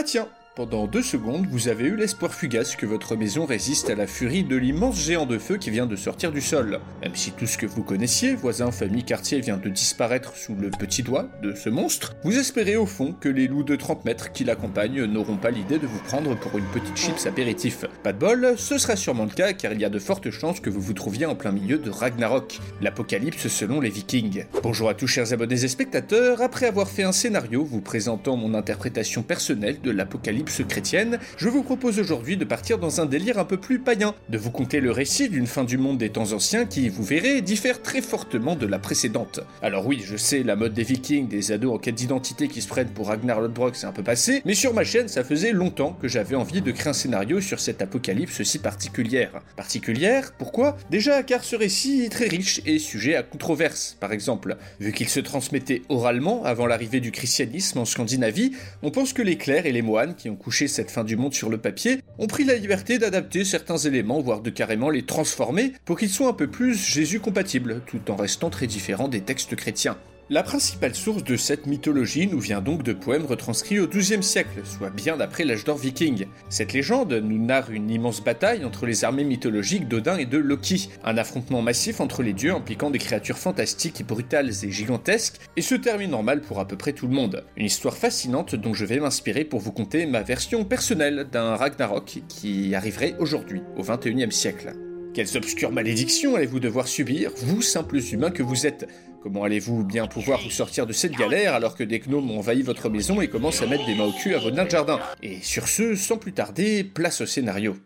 Ah 0.00 0.04
tiens 0.04 0.28
Pendant 0.58 0.88
deux 0.88 1.04
secondes, 1.04 1.46
vous 1.52 1.68
avez 1.68 1.84
eu 1.84 1.94
l'espoir 1.94 2.34
fugace 2.34 2.74
que 2.74 2.84
votre 2.84 3.14
maison 3.14 3.46
résiste 3.46 3.90
à 3.90 3.94
la 3.94 4.08
furie 4.08 4.42
de 4.42 4.56
l'immense 4.56 4.98
géant 4.98 5.24
de 5.24 5.38
feu 5.38 5.56
qui 5.56 5.70
vient 5.70 5.86
de 5.86 5.94
sortir 5.94 6.32
du 6.32 6.40
sol. 6.40 6.80
Même 7.00 7.14
si 7.14 7.30
tout 7.30 7.46
ce 7.46 7.56
que 7.56 7.64
vous 7.64 7.84
connaissiez, 7.84 8.34
voisin, 8.34 8.72
famille, 8.72 9.04
quartier, 9.04 9.38
vient 9.38 9.58
de 9.58 9.68
disparaître 9.68 10.34
sous 10.34 10.56
le 10.56 10.70
petit 10.70 11.04
doigt 11.04 11.28
de 11.44 11.54
ce 11.54 11.68
monstre, 11.68 12.16
vous 12.24 12.36
espérez 12.36 12.74
au 12.74 12.86
fond 12.86 13.14
que 13.20 13.28
les 13.28 13.46
loups 13.46 13.62
de 13.62 13.76
30 13.76 14.04
mètres 14.04 14.32
qui 14.32 14.42
l'accompagnent 14.42 15.04
n'auront 15.04 15.36
pas 15.36 15.52
l'idée 15.52 15.78
de 15.78 15.86
vous 15.86 16.00
prendre 16.00 16.36
pour 16.36 16.58
une 16.58 16.66
petite 16.66 16.96
chips 16.96 17.26
apéritif. 17.26 17.84
Pas 18.02 18.12
de 18.12 18.18
bol, 18.18 18.54
ce 18.56 18.78
sera 18.78 18.96
sûrement 18.96 19.26
le 19.26 19.30
cas 19.30 19.52
car 19.52 19.72
il 19.72 19.80
y 19.80 19.84
a 19.84 19.90
de 19.90 20.00
fortes 20.00 20.32
chances 20.32 20.58
que 20.58 20.70
vous 20.70 20.80
vous 20.80 20.92
trouviez 20.92 21.26
en 21.26 21.36
plein 21.36 21.52
milieu 21.52 21.78
de 21.78 21.90
Ragnarok, 21.90 22.58
l'apocalypse 22.80 23.46
selon 23.46 23.80
les 23.80 23.90
vikings. 23.90 24.46
Bonjour 24.64 24.88
à 24.88 24.94
tous 24.94 25.06
chers 25.06 25.32
abonnés 25.32 25.62
et 25.62 25.68
spectateurs, 25.68 26.42
après 26.42 26.66
avoir 26.66 26.88
fait 26.88 27.04
un 27.04 27.12
scénario 27.12 27.64
vous 27.64 27.80
présentant 27.80 28.34
mon 28.34 28.54
interprétation 28.54 29.22
personnelle 29.22 29.80
de 29.80 29.92
l'apocalypse 29.92 30.47
chrétienne, 30.68 31.18
je 31.36 31.48
vous 31.48 31.62
propose 31.62 31.98
aujourd'hui 31.98 32.36
de 32.36 32.44
partir 32.44 32.78
dans 32.78 33.00
un 33.00 33.06
délire 33.06 33.38
un 33.38 33.44
peu 33.44 33.56
plus 33.56 33.78
païen, 33.78 34.14
de 34.28 34.38
vous 34.38 34.50
conter 34.50 34.80
le 34.80 34.90
récit 34.90 35.28
d'une 35.28 35.46
fin 35.46 35.64
du 35.64 35.78
monde 35.78 35.98
des 35.98 36.10
temps 36.10 36.32
anciens 36.32 36.66
qui, 36.66 36.88
vous 36.88 37.04
verrez, 37.04 37.40
diffère 37.42 37.82
très 37.82 38.02
fortement 38.02 38.56
de 38.56 38.66
la 38.66 38.78
précédente. 38.78 39.40
Alors 39.62 39.86
oui, 39.86 40.02
je 40.04 40.16
sais, 40.16 40.42
la 40.42 40.56
mode 40.56 40.74
des 40.74 40.82
vikings, 40.82 41.28
des 41.28 41.52
ados 41.52 41.74
en 41.74 41.78
quête 41.78 41.94
d'identité 41.94 42.48
qui 42.48 42.62
se 42.62 42.68
prennent 42.68 42.88
pour 42.88 43.08
Ragnar 43.08 43.40
Lodbrok, 43.40 43.76
c'est 43.76 43.86
un 43.86 43.92
peu 43.92 44.02
passé, 44.02 44.42
mais 44.44 44.54
sur 44.54 44.74
ma 44.74 44.84
chaîne, 44.84 45.08
ça 45.08 45.24
faisait 45.24 45.52
longtemps 45.52 45.96
que 46.00 46.08
j'avais 46.08 46.36
envie 46.36 46.62
de 46.62 46.72
créer 46.72 46.90
un 46.90 46.92
scénario 46.92 47.40
sur 47.40 47.60
cette 47.60 47.82
apocalypse 47.82 48.42
si 48.42 48.58
particulière. 48.58 49.42
Particulière 49.56 50.32
Pourquoi? 50.38 50.76
Déjà 50.90 51.22
car 51.22 51.44
ce 51.44 51.56
récit 51.56 52.02
est 52.02 52.08
très 52.08 52.28
riche 52.28 52.60
et 52.66 52.78
sujet 52.78 53.14
à 53.14 53.22
controverse, 53.22 53.96
par 54.00 54.12
exemple. 54.12 54.56
Vu 54.80 54.92
qu'il 54.92 55.08
se 55.08 55.20
transmettait 55.20 55.82
oralement 55.88 56.44
avant 56.44 56.66
l'arrivée 56.66 57.00
du 57.00 57.10
christianisme 57.10 57.78
en 57.78 57.84
Scandinavie, 57.84 58.52
on 58.82 58.90
pense 58.90 59.12
que 59.12 59.22
les 59.22 59.36
clercs 59.36 59.66
et 59.66 59.72
les 59.72 59.82
moines 59.82 60.14
qui 60.14 60.27
couché 60.36 60.68
cette 60.68 60.90
fin 60.90 61.04
du 61.04 61.16
monde 61.16 61.34
sur 61.34 61.50
le 61.50 61.58
papier, 61.58 62.02
ont 62.18 62.26
pris 62.26 62.44
la 62.44 62.56
liberté 62.56 62.98
d'adapter 62.98 63.44
certains 63.44 63.78
éléments, 63.78 64.20
voire 64.20 64.40
de 64.40 64.50
carrément 64.50 64.90
les 64.90 65.04
transformer, 65.04 65.72
pour 65.84 65.98
qu'ils 65.98 66.10
soient 66.10 66.28
un 66.28 66.34
peu 66.34 66.48
plus 66.48 66.74
Jésus 66.74 67.20
compatibles, 67.20 67.82
tout 67.86 68.10
en 68.10 68.16
restant 68.16 68.50
très 68.50 68.66
différents 68.66 69.08
des 69.08 69.20
textes 69.20 69.56
chrétiens. 69.56 69.96
La 70.30 70.42
principale 70.42 70.94
source 70.94 71.24
de 71.24 71.38
cette 71.38 71.64
mythologie 71.64 72.26
nous 72.26 72.38
vient 72.38 72.60
donc 72.60 72.82
de 72.82 72.92
poèmes 72.92 73.24
retranscrits 73.24 73.80
au 73.80 73.88
XIIe 73.88 74.22
siècle, 74.22 74.60
soit 74.62 74.90
bien 74.90 75.18
après 75.20 75.46
l'âge 75.46 75.64
d'or 75.64 75.78
viking. 75.78 76.26
Cette 76.50 76.74
légende 76.74 77.14
nous 77.14 77.42
narre 77.42 77.70
une 77.70 77.88
immense 77.88 78.22
bataille 78.22 78.62
entre 78.66 78.84
les 78.84 79.06
armées 79.06 79.24
mythologiques 79.24 79.88
d'Odin 79.88 80.18
et 80.18 80.26
de 80.26 80.36
Loki, 80.36 80.90
un 81.02 81.16
affrontement 81.16 81.62
massif 81.62 82.02
entre 82.02 82.22
les 82.22 82.34
dieux 82.34 82.52
impliquant 82.52 82.90
des 82.90 82.98
créatures 82.98 83.38
fantastiques, 83.38 84.06
brutales 84.06 84.50
et 84.50 84.70
gigantesques, 84.70 85.40
et 85.56 85.62
se 85.62 85.74
termine 85.74 86.10
normal 86.10 86.42
pour 86.42 86.60
à 86.60 86.68
peu 86.68 86.76
près 86.76 86.92
tout 86.92 87.06
le 87.06 87.14
monde. 87.14 87.46
Une 87.56 87.64
histoire 87.64 87.96
fascinante 87.96 88.54
dont 88.54 88.74
je 88.74 88.84
vais 88.84 89.00
m'inspirer 89.00 89.46
pour 89.46 89.60
vous 89.60 89.72
conter 89.72 90.04
ma 90.04 90.20
version 90.20 90.62
personnelle 90.66 91.26
d'un 91.32 91.56
Ragnarok 91.56 92.18
qui 92.28 92.74
arriverait 92.74 93.16
aujourd'hui, 93.18 93.62
au 93.78 93.82
XXIe 93.82 94.30
siècle. 94.30 94.74
Quelles 95.14 95.38
obscures 95.38 95.72
malédictions 95.72 96.36
allez-vous 96.36 96.60
devoir 96.60 96.86
subir, 96.86 97.32
vous 97.34 97.62
simples 97.62 97.98
humains 98.12 98.30
que 98.30 98.42
vous 98.42 98.66
êtes? 98.66 98.86
Comment 99.20 99.42
allez-vous 99.42 99.82
bien 99.82 100.06
pouvoir 100.06 100.40
vous 100.40 100.50
sortir 100.50 100.86
de 100.86 100.92
cette 100.92 101.12
galère 101.12 101.52
alors 101.54 101.74
que 101.74 101.82
des 101.82 101.98
gnomes 101.98 102.30
ont 102.30 102.38
envahi 102.38 102.62
votre 102.62 102.88
maison 102.88 103.20
et 103.20 103.28
commencent 103.28 103.62
à 103.62 103.66
mettre 103.66 103.84
des 103.84 103.96
mains 103.96 104.04
au 104.04 104.12
cul 104.12 104.32
à 104.34 104.38
vos 104.38 104.52
nains 104.52 104.64
de 104.64 104.70
jardin? 104.70 105.00
Et 105.24 105.40
sur 105.42 105.66
ce, 105.66 105.96
sans 105.96 106.18
plus 106.18 106.32
tarder, 106.32 106.84
place 106.84 107.20
au 107.20 107.26
scénario. 107.26 107.76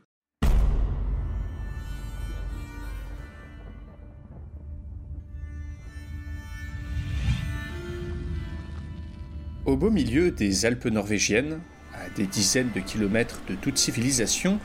Au 9.65 9.77
beau 9.77 9.91
milieu 9.91 10.31
des 10.33 10.67
Alpes 10.67 10.85
norvégiennes, 10.85 11.61
à 11.95 12.11
des 12.11 12.27
dizaines 12.27 12.73
de 12.75 12.81
kilomètres 12.81 13.41
de 13.49 13.55
toute 13.55 13.79
civilisation, 13.79 14.59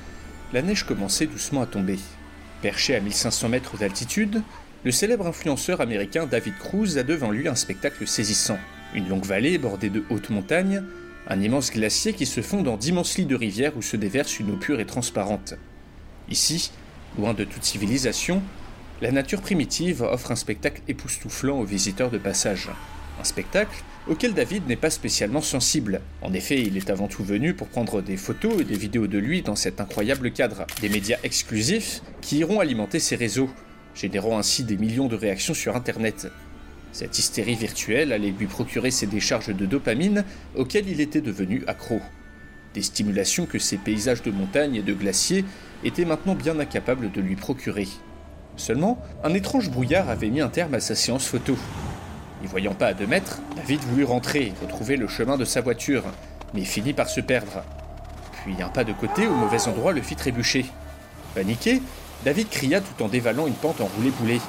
la 0.52 0.62
neige 0.62 0.84
commençait 0.84 1.28
doucement 1.28 1.62
à 1.62 1.66
tomber. 1.66 1.98
Perché 2.62 2.94
à 2.94 3.00
1500 3.00 3.48
mètres 3.48 3.78
d'altitude, 3.78 4.42
le 4.84 4.92
célèbre 4.92 5.28
influenceur 5.28 5.82
américain 5.82 6.26
David 6.26 6.58
Cruz 6.60 6.98
a 6.98 7.04
devant 7.04 7.32
lui 7.32 7.48
un 7.48 7.56
spectacle 7.56 8.08
saisissant. 8.08 8.60
Une 8.94 9.10
longue 9.10 9.26
vallée 9.26 9.58
bordée 9.58 9.90
de 9.90 10.04
hautes 10.10 10.30
montagnes, 10.30 10.84
un 11.28 11.42
immense 11.42 11.72
glacier 11.72 12.14
qui 12.14 12.26
se 12.26 12.42
fond 12.42 12.62
dans 12.62 12.78
d'immenses 12.78 13.18
lits 13.18 13.26
de 13.26 13.36
rivières 13.36 13.76
où 13.76 13.82
se 13.82 13.98
déverse 13.98 14.40
une 14.40 14.52
eau 14.52 14.58
pure 14.58 14.80
et 14.80 14.86
transparente. 14.86 15.56
Ici, 16.30 16.72
loin 17.18 17.34
de 17.34 17.44
toute 17.44 17.64
civilisation, 17.64 18.42
la 19.02 19.12
nature 19.12 19.42
primitive 19.42 20.04
offre 20.04 20.32
un 20.32 20.36
spectacle 20.36 20.82
époustouflant 20.88 21.60
aux 21.60 21.66
visiteurs 21.66 22.12
de 22.12 22.18
passage. 22.18 22.70
Un 23.20 23.24
spectacle 23.24 23.84
auquel 24.08 24.34
David 24.34 24.68
n'est 24.68 24.76
pas 24.76 24.90
spécialement 24.90 25.42
sensible. 25.42 26.02
En 26.22 26.34
effet, 26.34 26.62
il 26.62 26.78
est 26.78 26.90
avant 26.90 27.08
tout 27.08 27.24
venu 27.24 27.54
pour 27.54 27.68
prendre 27.68 28.02
des 28.02 28.16
photos 28.16 28.62
et 28.62 28.64
des 28.64 28.78
vidéos 28.78 29.08
de 29.08 29.18
lui 29.18 29.42
dans 29.42 29.56
cet 29.56 29.82
incroyable 29.82 30.32
cadre, 30.32 30.66
des 30.82 30.90
médias 30.90 31.18
exclusifs 31.24 32.02
qui 32.22 32.38
iront 32.38 32.60
alimenter 32.60 33.00
ses 33.00 33.16
réseaux, 33.16 33.50
générant 33.98 34.38
ainsi 34.38 34.64
des 34.64 34.78
millions 34.78 35.08
de 35.08 35.16
réactions 35.16 35.56
sur 35.56 35.76
Internet. 35.76 36.28
Cette 36.92 37.18
hystérie 37.18 37.56
virtuelle 37.56 38.14
allait 38.14 38.32
lui 38.32 38.46
procurer 38.46 38.92
ses 38.92 39.08
décharges 39.08 39.54
de 39.56 39.66
dopamine 39.66 40.24
auxquelles 40.56 40.88
il 40.88 41.02
était 41.02 41.22
devenu 41.22 41.64
accro. 41.68 42.00
Des 42.74 42.84
stimulations 42.84 43.48
que 43.48 43.60
ces 43.60 43.78
paysages 43.78 44.22
de 44.22 44.32
montagne 44.32 44.76
et 44.76 44.84
de 44.84 44.94
glaciers 44.94 45.46
étaient 45.84 46.06
maintenant 46.06 46.36
bien 46.36 46.60
incapables 46.60 47.12
de 47.12 47.22
lui 47.22 47.36
procurer. 47.36 47.88
Seulement, 48.56 49.02
un 49.24 49.34
étrange 49.34 49.70
brouillard 49.70 50.10
avait 50.10 50.30
mis 50.30 50.42
un 50.42 50.50
terme 50.50 50.76
à 50.76 50.80
sa 50.80 50.96
séance 50.96 51.28
photo. 51.28 51.58
N'y 52.42 52.48
voyant 52.48 52.76
pas 52.76 52.88
à 52.88 52.94
deux 52.94 53.08
mètres, 53.08 53.42
David 53.56 53.82
voulut 53.82 54.04
rentrer, 54.04 54.54
retrouver 54.62 54.96
le 54.96 55.08
chemin 55.08 55.38
de 55.38 55.46
sa 55.46 55.62
voiture, 55.62 56.04
mais 56.54 56.66
finit 56.66 56.94
par 56.94 57.10
se 57.10 57.22
perdre. 57.22 57.64
Puis 58.44 58.62
un 58.62 58.70
pas 58.70 58.84
de 58.84 58.94
côté 58.94 59.28
au 59.28 59.34
mauvais 59.34 59.68
endroit 59.68 59.94
le 59.94 60.02
fit 60.02 60.16
trébucher. 60.16 60.66
Paniqué, 61.34 61.82
David 62.26 62.50
cria 62.50 62.82
tout 62.82 63.04
en 63.04 63.08
dévalant 63.08 63.48
une 63.48 63.54
pente 63.54 63.82
enroulée 63.82 64.12
boulet, 64.12 64.42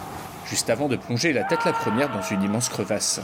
juste 0.46 0.70
avant 0.70 0.88
de 0.88 0.96
plonger 0.96 1.32
la 1.32 1.44
tête 1.44 1.64
la 1.64 1.72
première 1.72 2.12
dans 2.12 2.22
une 2.22 2.42
immense 2.42 2.68
crevasse. 2.68 3.20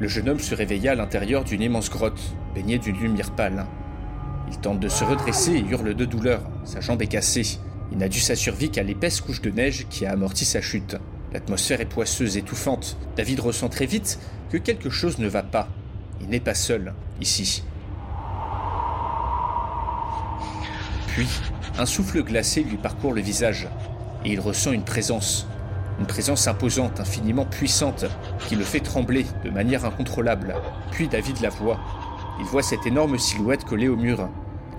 Le 0.00 0.08
jeune 0.08 0.28
homme 0.28 0.40
se 0.40 0.54
réveilla 0.54 0.92
à 0.92 0.94
l'intérieur 0.96 1.44
d'une 1.44 1.62
immense 1.62 1.88
grotte, 1.88 2.20
baignée 2.54 2.78
d'une 2.78 2.98
lumière 2.98 3.30
pâle. 3.30 3.66
Il 4.50 4.58
tente 4.58 4.80
de 4.80 4.88
se 4.88 5.04
redresser 5.04 5.52
et 5.52 5.64
hurle 5.64 5.94
de 5.94 6.04
douleur. 6.04 6.42
Sa 6.64 6.80
jambe 6.80 7.00
est 7.02 7.06
cassée. 7.06 7.58
Il 7.92 7.98
n'a 7.98 8.08
dû 8.08 8.18
sa 8.18 8.34
survie 8.34 8.70
qu'à 8.70 8.82
l'épaisse 8.82 9.20
couche 9.20 9.40
de 9.40 9.50
neige 9.50 9.86
qui 9.90 10.04
a 10.04 10.12
amorti 10.12 10.44
sa 10.44 10.60
chute. 10.60 10.96
L'atmosphère 11.32 11.80
est 11.80 11.86
poisseuse, 11.86 12.36
étouffante. 12.36 12.96
David 13.16 13.40
ressent 13.40 13.68
très 13.68 13.86
vite 13.86 14.18
que 14.50 14.58
quelque 14.58 14.90
chose 14.90 15.18
ne 15.18 15.28
va 15.28 15.42
pas. 15.42 15.68
Il 16.20 16.28
n'est 16.28 16.40
pas 16.40 16.54
seul, 16.54 16.92
ici. 17.20 17.62
Puis, 21.14 21.28
un 21.78 21.84
souffle 21.84 22.22
glacé 22.22 22.62
lui 22.62 22.78
parcourt 22.78 23.12
le 23.12 23.20
visage, 23.20 23.68
et 24.24 24.32
il 24.32 24.40
ressent 24.40 24.72
une 24.72 24.82
présence. 24.82 25.46
Une 26.00 26.06
présence 26.06 26.48
imposante, 26.48 27.00
infiniment 27.00 27.44
puissante, 27.44 28.06
qui 28.48 28.56
le 28.56 28.64
fait 28.64 28.80
trembler 28.80 29.26
de 29.44 29.50
manière 29.50 29.84
incontrôlable. 29.84 30.54
Puis 30.90 31.08
David 31.08 31.42
la 31.42 31.50
voit. 31.50 31.78
Il 32.40 32.46
voit 32.46 32.62
cette 32.62 32.86
énorme 32.86 33.18
silhouette 33.18 33.66
collée 33.66 33.88
au 33.88 33.96
mur. 33.96 34.30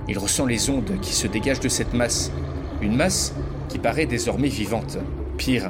Il 0.07 0.17
ressent 0.17 0.47
les 0.47 0.71
ondes 0.71 0.99
qui 1.03 1.13
se 1.13 1.27
dégagent 1.27 1.59
de 1.59 1.69
cette 1.69 1.93
masse, 1.93 2.31
une 2.81 2.95
masse 2.95 3.35
qui 3.69 3.77
paraît 3.77 4.07
désormais 4.07 4.47
vivante. 4.47 4.97
Pire, 5.37 5.69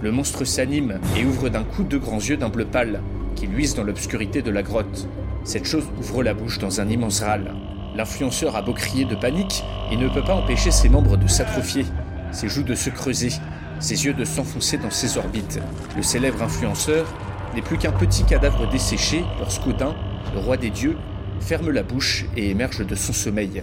le 0.00 0.12
monstre 0.12 0.44
s'anime 0.44 1.00
et 1.16 1.24
ouvre 1.24 1.48
d'un 1.48 1.64
coup 1.64 1.82
deux 1.82 1.98
grands 1.98 2.20
yeux 2.20 2.36
d'un 2.36 2.50
bleu 2.50 2.66
pâle 2.66 3.02
qui 3.34 3.48
luisent 3.48 3.74
dans 3.74 3.82
l'obscurité 3.82 4.42
de 4.42 4.52
la 4.52 4.62
grotte. 4.62 5.08
Cette 5.42 5.64
chose 5.64 5.88
ouvre 5.98 6.22
la 6.22 6.34
bouche 6.34 6.60
dans 6.60 6.80
un 6.80 6.88
immense 6.88 7.20
râle. 7.20 7.52
L'influenceur 7.94 8.56
a 8.56 8.62
beau 8.62 8.72
crier 8.72 9.04
de 9.04 9.14
panique, 9.14 9.62
il 9.92 9.98
ne 9.98 10.08
peut 10.08 10.24
pas 10.24 10.34
empêcher 10.34 10.72
ses 10.72 10.88
membres 10.88 11.16
de 11.16 11.28
s'atrophier, 11.28 11.86
ses 12.32 12.48
joues 12.48 12.64
de 12.64 12.74
se 12.74 12.90
creuser, 12.90 13.30
ses 13.78 14.04
yeux 14.04 14.14
de 14.14 14.24
s'enfoncer 14.24 14.78
dans 14.78 14.90
ses 14.90 15.16
orbites. 15.16 15.60
Le 15.96 16.02
célèbre 16.02 16.42
influenceur 16.42 17.06
n'est 17.54 17.62
plus 17.62 17.78
qu'un 17.78 17.92
petit 17.92 18.24
cadavre 18.24 18.68
desséché 18.68 19.24
lorsqu'Odin, 19.38 19.94
le 20.32 20.40
roi 20.40 20.56
des 20.56 20.70
dieux, 20.70 20.96
ferme 21.40 21.70
la 21.70 21.84
bouche 21.84 22.24
et 22.36 22.50
émerge 22.50 22.84
de 22.84 22.94
son 22.96 23.12
sommeil. 23.12 23.62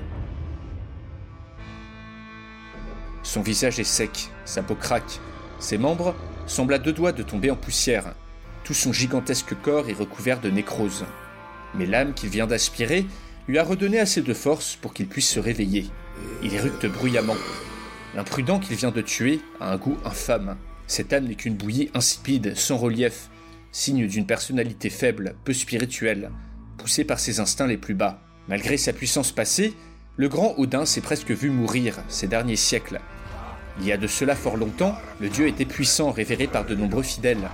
Son 3.23 3.41
visage 3.41 3.79
est 3.79 3.83
sec, 3.83 4.29
sa 4.45 4.63
peau 4.63 4.75
craque, 4.75 5.19
ses 5.59 5.77
membres 5.77 6.15
semble 6.47 6.73
à 6.73 6.79
deux 6.79 6.93
doigts 6.93 7.11
de 7.11 7.23
tomber 7.23 7.51
en 7.51 7.55
poussière. 7.55 8.13
Tout 8.63 8.73
son 8.73 8.93
gigantesque 8.93 9.55
corps 9.61 9.89
est 9.89 9.93
recouvert 9.93 10.39
de 10.39 10.49
nécrose. 10.49 11.05
Mais 11.75 11.85
l'âme 11.85 12.13
qu'il 12.13 12.29
vient 12.29 12.47
d'aspirer 12.47 13.05
lui 13.47 13.57
a 13.57 13.63
redonné 13.63 13.99
assez 13.99 14.21
de 14.21 14.33
force 14.33 14.75
pour 14.75 14.93
qu'il 14.93 15.07
puisse 15.07 15.29
se 15.29 15.39
réveiller. 15.39 15.87
Il 16.43 16.53
éructe 16.53 16.85
bruyamment. 16.85 17.35
L'imprudent 18.15 18.59
qu'il 18.59 18.75
vient 18.75 18.91
de 18.91 19.01
tuer 19.01 19.41
a 19.59 19.71
un 19.71 19.77
goût 19.77 19.97
infâme. 20.05 20.57
Cette 20.87 21.13
âme 21.13 21.25
n'est 21.25 21.35
qu'une 21.35 21.55
bouillie 21.55 21.89
insipide, 21.93 22.55
sans 22.55 22.77
relief, 22.77 23.29
signe 23.71 24.07
d'une 24.07 24.25
personnalité 24.25 24.89
faible, 24.89 25.35
peu 25.45 25.53
spirituelle, 25.53 26.31
poussée 26.77 27.05
par 27.05 27.19
ses 27.19 27.39
instincts 27.39 27.67
les 27.67 27.77
plus 27.77 27.93
bas. 27.93 28.21
Malgré 28.47 28.77
sa 28.77 28.91
puissance 28.91 29.31
passée, 29.31 29.73
le 30.17 30.27
grand 30.27 30.55
Odin 30.57 30.85
s'est 30.85 31.01
presque 31.01 31.31
vu 31.31 31.49
mourir 31.49 31.99
ces 32.09 32.27
derniers 32.27 32.57
siècles. 32.57 32.99
Il 33.79 33.85
y 33.85 33.91
a 33.93 33.97
de 33.97 34.07
cela 34.07 34.35
fort 34.35 34.57
longtemps, 34.57 34.97
le 35.21 35.29
dieu 35.29 35.47
était 35.47 35.65
puissant, 35.65 36.11
révéré 36.11 36.47
par 36.47 36.65
de 36.65 36.75
nombreux 36.75 37.03
fidèles. 37.03 37.49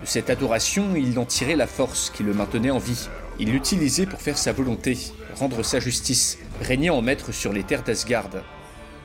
De 0.00 0.06
cette 0.06 0.30
adoration, 0.30 0.96
il 0.96 1.18
en 1.18 1.26
tirait 1.26 1.56
la 1.56 1.66
force 1.66 2.08
qui 2.08 2.22
le 2.22 2.32
maintenait 2.32 2.70
en 2.70 2.78
vie. 2.78 3.08
Il 3.38 3.52
l'utilisait 3.52 4.06
pour 4.06 4.22
faire 4.22 4.38
sa 4.38 4.52
volonté, 4.52 4.96
rendre 5.34 5.62
sa 5.62 5.78
justice, 5.78 6.38
régner 6.62 6.88
en 6.88 7.02
maître 7.02 7.32
sur 7.32 7.52
les 7.52 7.64
terres 7.64 7.82
d'Asgard. 7.82 8.30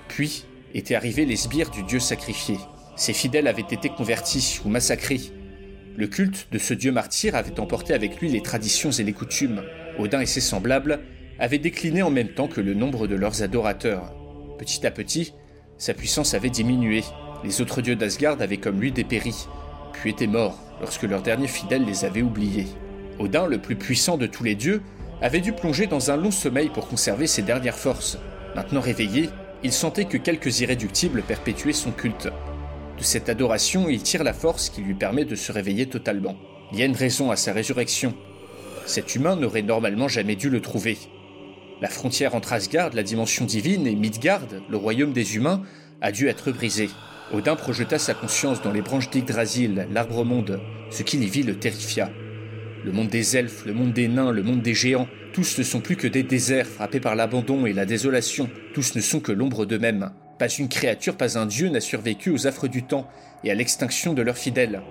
Puis 0.08 0.46
étaient 0.74 0.96
arrivés 0.96 1.26
les 1.26 1.36
sbires 1.36 1.70
du 1.70 1.84
dieu 1.84 2.00
sacrifié. 2.00 2.58
Ses 2.96 3.12
fidèles 3.12 3.48
avaient 3.48 3.62
été 3.62 3.90
convertis 3.90 4.62
ou 4.64 4.70
massacrés. 4.70 5.20
Le 5.98 6.08
culte 6.08 6.48
de 6.52 6.58
ce 6.58 6.74
dieu 6.74 6.94
martyr 6.94 7.36
avait 7.36 7.60
emporté 7.60 7.94
avec 7.94 8.22
lui 8.22 8.30
les 8.30 8.42
traditions 8.42 8.92
et 8.92 9.04
les 9.04 9.14
coutumes. 9.14 9.64
Odin 10.00 10.22
et 10.22 10.26
ses 10.26 10.42
semblables 10.42 11.02
avaient 11.40 11.60
décliné 11.60 12.04
en 12.04 12.10
même 12.10 12.30
temps 12.30 12.48
que 12.48 12.62
le 12.62 12.74
nombre 12.74 13.08
de 13.08 13.16
leurs 13.16 13.42
adorateurs. 13.42 14.14
Petit 14.58 14.88
à 14.88 14.92
petit, 14.92 15.34
sa 15.78 15.94
puissance 15.94 16.34
avait 16.34 16.50
diminué. 16.50 17.04
Les 17.44 17.60
autres 17.60 17.82
dieux 17.82 17.98
d'Asgard 17.98 18.42
avaient 18.42 18.58
comme 18.58 18.80
lui 18.80 18.94
dépéri, 18.94 19.36
puis 19.94 20.12
étaient 20.12 20.28
morts 20.28 20.65
lorsque 20.80 21.04
leurs 21.04 21.22
derniers 21.22 21.48
fidèles 21.48 21.86
les 21.86 22.06
avaient 22.06 22.22
oubliés. 22.22 22.68
Odin, 23.20 23.48
le 23.48 23.60
plus 23.60 23.76
puissant 23.76 24.18
de 24.18 24.28
tous 24.28 24.44
les 24.44 24.56
dieux, 24.56 24.82
avait 25.22 25.42
dû 25.42 25.54
plonger 25.54 25.88
dans 25.88 26.12
un 26.12 26.18
long 26.18 26.32
sommeil 26.32 26.70
pour 26.70 26.88
conserver 26.88 27.28
ses 27.28 27.42
dernières 27.42 27.78
forces. 27.78 28.18
Maintenant 28.56 28.82
réveillé, 28.82 29.30
il 29.64 29.72
sentait 29.72 30.06
que 30.06 30.18
quelques 30.18 30.60
irréductibles 30.60 31.24
perpétuaient 31.24 31.74
son 31.74 31.92
culte. 31.92 32.30
De 32.98 33.04
cette 33.04 33.30
adoration, 33.30 33.90
il 33.90 34.02
tire 34.02 34.24
la 34.24 34.34
force 34.34 34.70
qui 34.70 34.82
lui 34.82 34.94
permet 34.94 35.26
de 35.26 35.36
se 35.36 35.52
réveiller 35.52 35.88
totalement. 35.88 36.36
Il 36.72 36.80
y 36.80 36.82
a 36.82 36.86
une 36.86 36.96
raison 36.96 37.32
à 37.32 37.36
sa 37.36 37.54
résurrection. 37.54 38.14
Cet 38.86 39.16
humain 39.16 39.36
n'aurait 39.36 39.62
normalement 39.62 40.08
jamais 40.08 40.36
dû 40.36 40.50
le 40.50 40.62
trouver. 40.62 40.98
La 41.82 41.90
frontière 41.90 42.36
entre 42.36 42.54
Asgard, 42.54 42.92
la 42.94 43.04
dimension 43.04 43.46
divine, 43.46 43.88
et 43.88 43.96
Midgard, 43.96 44.42
le 44.70 44.78
royaume 44.78 45.12
des 45.12 45.36
humains, 45.36 45.64
a 46.02 46.12
dû 46.12 46.28
être 46.28 46.52
brisée. 46.52 46.90
Odin 47.34 47.56
projeta 47.56 47.98
sa 47.98 48.14
conscience 48.14 48.62
dans 48.62 48.72
les 48.72 48.84
branches 48.84 49.10
d'Yggdrasil, 49.10 49.88
l'arbre-monde. 49.92 50.62
Ce 50.92 51.02
qu'il 51.02 51.24
y 51.24 51.28
vit 51.28 51.42
le 51.42 51.58
terrifia. 51.58 52.12
Le 52.84 52.92
monde 52.92 53.08
des 53.08 53.36
elfes, 53.36 53.66
le 53.66 53.74
monde 53.74 53.94
des 53.94 54.08
nains, 54.08 54.32
le 54.32 54.44
monde 54.44 54.62
des 54.62 54.76
géants, 54.76 55.08
tous 55.34 55.58
ne 55.58 55.64
sont 55.64 55.82
plus 55.82 55.96
que 55.96 56.08
des 56.08 56.22
déserts 56.22 56.68
frappés 56.68 57.00
par 57.00 57.16
l'abandon 57.16 57.66
et 57.66 57.74
la 57.74 57.88
désolation. 57.88 58.48
Tous 58.76 58.96
ne 58.96 59.02
sont 59.02 59.22
que 59.22 59.32
l'ombre 59.32 59.66
d'eux-mêmes. 59.66 60.12
Pas 60.38 60.50
une 60.50 60.70
créature, 60.70 61.18
pas 61.18 61.40
un 61.40 61.48
dieu 61.48 61.70
n'a 61.70 61.80
survécu 61.80 62.30
aux 62.30 62.46
affres 62.46 62.68
du 62.68 62.84
temps 62.84 63.10
et 63.44 63.50
à 63.50 63.56
l'extinction 63.56 64.14
de 64.14 64.22
leurs 64.22 64.38
fidèles. 64.38 64.84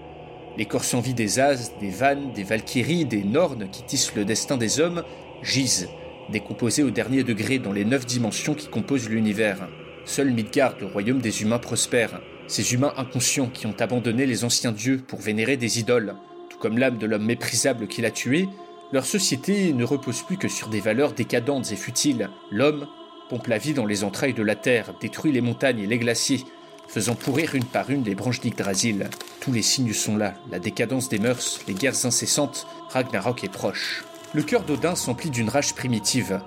Les 0.58 0.66
corps 0.66 0.84
sans 0.84 1.00
vie 1.00 1.14
des 1.14 1.38
As, 1.38 1.78
des 1.80 1.90
Vannes, 1.90 2.32
des 2.34 2.42
Valkyries, 2.42 3.04
des 3.04 3.22
Nornes 3.22 3.68
qui 3.70 3.84
tissent 3.84 4.14
le 4.16 4.24
destin 4.24 4.56
des 4.56 4.80
hommes 4.80 5.04
gisent, 5.42 5.88
décomposés 6.30 6.82
au 6.82 6.90
dernier 6.90 7.22
degré 7.22 7.60
dans 7.60 7.72
les 7.72 7.84
neuf 7.84 8.06
dimensions 8.06 8.54
qui 8.54 8.66
composent 8.66 9.08
l'univers. 9.08 9.68
Seul 10.06 10.30
Midgard, 10.30 10.74
le 10.80 10.86
royaume 10.86 11.20
des 11.20 11.42
humains, 11.42 11.58
prospère. 11.58 12.20
Ces 12.46 12.74
humains 12.74 12.92
inconscients 12.98 13.48
qui 13.48 13.66
ont 13.66 13.76
abandonné 13.80 14.26
les 14.26 14.44
anciens 14.44 14.72
dieux 14.72 14.98
pour 14.98 15.20
vénérer 15.20 15.56
des 15.56 15.78
idoles, 15.78 16.14
tout 16.50 16.58
comme 16.58 16.76
l'âme 16.76 16.98
de 16.98 17.06
l'homme 17.06 17.24
méprisable 17.24 17.88
qui 17.88 18.02
l'a 18.02 18.10
tué, 18.10 18.46
leur 18.92 19.06
société 19.06 19.72
ne 19.72 19.82
repose 19.82 20.22
plus 20.22 20.36
que 20.36 20.46
sur 20.46 20.68
des 20.68 20.80
valeurs 20.80 21.14
décadentes 21.14 21.72
et 21.72 21.76
futiles. 21.76 22.28
L'homme, 22.50 22.86
pompe 23.30 23.46
la 23.46 23.56
vie 23.56 23.72
dans 23.72 23.86
les 23.86 24.04
entrailles 24.04 24.34
de 24.34 24.42
la 24.42 24.56
terre, 24.56 24.94
détruit 25.00 25.32
les 25.32 25.40
montagnes 25.40 25.80
et 25.80 25.86
les 25.86 25.98
glaciers, 25.98 26.44
faisant 26.86 27.14
pourrir 27.14 27.54
une 27.54 27.64
par 27.64 27.88
une 27.88 28.04
les 28.04 28.14
branches 28.14 28.40
d'Yggdrasil. 28.40 29.08
Tous 29.40 29.52
les 29.52 29.62
signes 29.62 29.94
sont 29.94 30.18
là, 30.18 30.34
la 30.50 30.58
décadence 30.58 31.08
des 31.08 31.18
mœurs, 31.18 31.60
les 31.66 31.74
guerres 31.74 32.04
incessantes, 32.04 32.66
Ragnarok 32.90 33.42
est 33.42 33.52
proche. 33.52 34.04
Le 34.34 34.42
cœur 34.42 34.64
d'Odin 34.64 34.96
s'emplit 34.96 35.30
d'une 35.30 35.48
rage 35.48 35.74
primitive. 35.74 36.40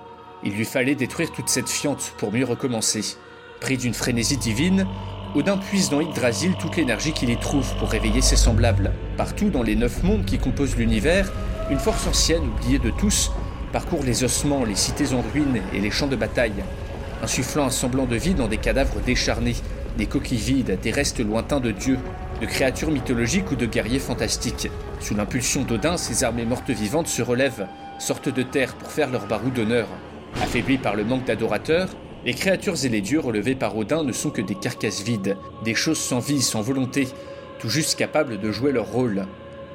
Il 0.44 0.52
lui 0.52 0.64
fallait 0.64 0.94
détruire 0.94 1.32
toute 1.32 1.48
cette 1.48 1.68
fiente 1.68 2.14
pour 2.18 2.32
mieux 2.32 2.44
recommencer. 2.44 3.16
Pris 3.60 3.76
d'une 3.76 3.94
frénésie 3.94 4.36
divine, 4.36 4.86
Odin 5.34 5.58
puise 5.58 5.90
dans 5.90 6.00
Yggdrasil 6.00 6.54
toute 6.58 6.76
l'énergie 6.76 7.12
qu'il 7.12 7.30
y 7.30 7.36
trouve 7.36 7.74
pour 7.76 7.90
réveiller 7.90 8.22
ses 8.22 8.36
semblables. 8.36 8.92
Partout 9.16 9.50
dans 9.50 9.62
les 9.62 9.76
neuf 9.76 10.02
mondes 10.02 10.24
qui 10.24 10.38
composent 10.38 10.76
l'univers, 10.76 11.32
une 11.70 11.78
force 11.78 12.06
ancienne, 12.06 12.44
oubliée 12.44 12.78
de 12.78 12.90
tous, 12.90 13.30
parcourt 13.72 14.04
les 14.04 14.24
ossements, 14.24 14.64
les 14.64 14.74
cités 14.74 15.12
en 15.12 15.22
ruine 15.32 15.60
et 15.74 15.80
les 15.80 15.90
champs 15.90 16.06
de 16.06 16.16
bataille, 16.16 16.64
insufflant 17.22 17.66
un 17.66 17.70
semblant 17.70 18.06
de 18.06 18.16
vie 18.16 18.34
dans 18.34 18.48
des 18.48 18.56
cadavres 18.56 19.00
décharnés, 19.04 19.56
des 19.98 20.06
coquilles 20.06 20.38
vides, 20.38 20.78
des 20.80 20.90
restes 20.90 21.20
lointains 21.20 21.60
de 21.60 21.72
dieux, 21.72 21.98
de 22.40 22.46
créatures 22.46 22.90
mythologiques 22.90 23.50
ou 23.50 23.56
de 23.56 23.66
guerriers 23.66 23.98
fantastiques. 23.98 24.70
Sous 25.00 25.14
l'impulsion 25.14 25.62
d'Odin, 25.62 25.96
ces 25.96 26.24
armées 26.24 26.44
mortes 26.44 26.70
vivantes 26.70 27.08
se 27.08 27.22
relèvent, 27.22 27.66
sortent 27.98 28.28
de 28.28 28.42
terre 28.42 28.74
pour 28.74 28.90
faire 28.90 29.10
leur 29.10 29.26
barou 29.26 29.50
d'honneur. 29.50 29.88
Affaiblis 30.40 30.78
par 30.78 30.94
le 30.94 31.04
manque 31.04 31.24
d'adorateurs, 31.24 31.88
les 32.24 32.34
créatures 32.34 32.84
et 32.84 32.88
les 32.88 33.00
dieux 33.00 33.20
relevés 33.20 33.54
par 33.54 33.76
Odin 33.76 34.02
ne 34.02 34.12
sont 34.12 34.30
que 34.30 34.42
des 34.42 34.54
carcasses 34.54 35.02
vides, 35.02 35.36
des 35.64 35.74
choses 35.74 35.98
sans 35.98 36.18
vie, 36.18 36.42
sans 36.42 36.62
volonté, 36.62 37.08
tout 37.58 37.68
juste 37.68 37.98
capables 37.98 38.40
de 38.40 38.52
jouer 38.52 38.72
leur 38.72 38.90
rôle. 38.90 39.26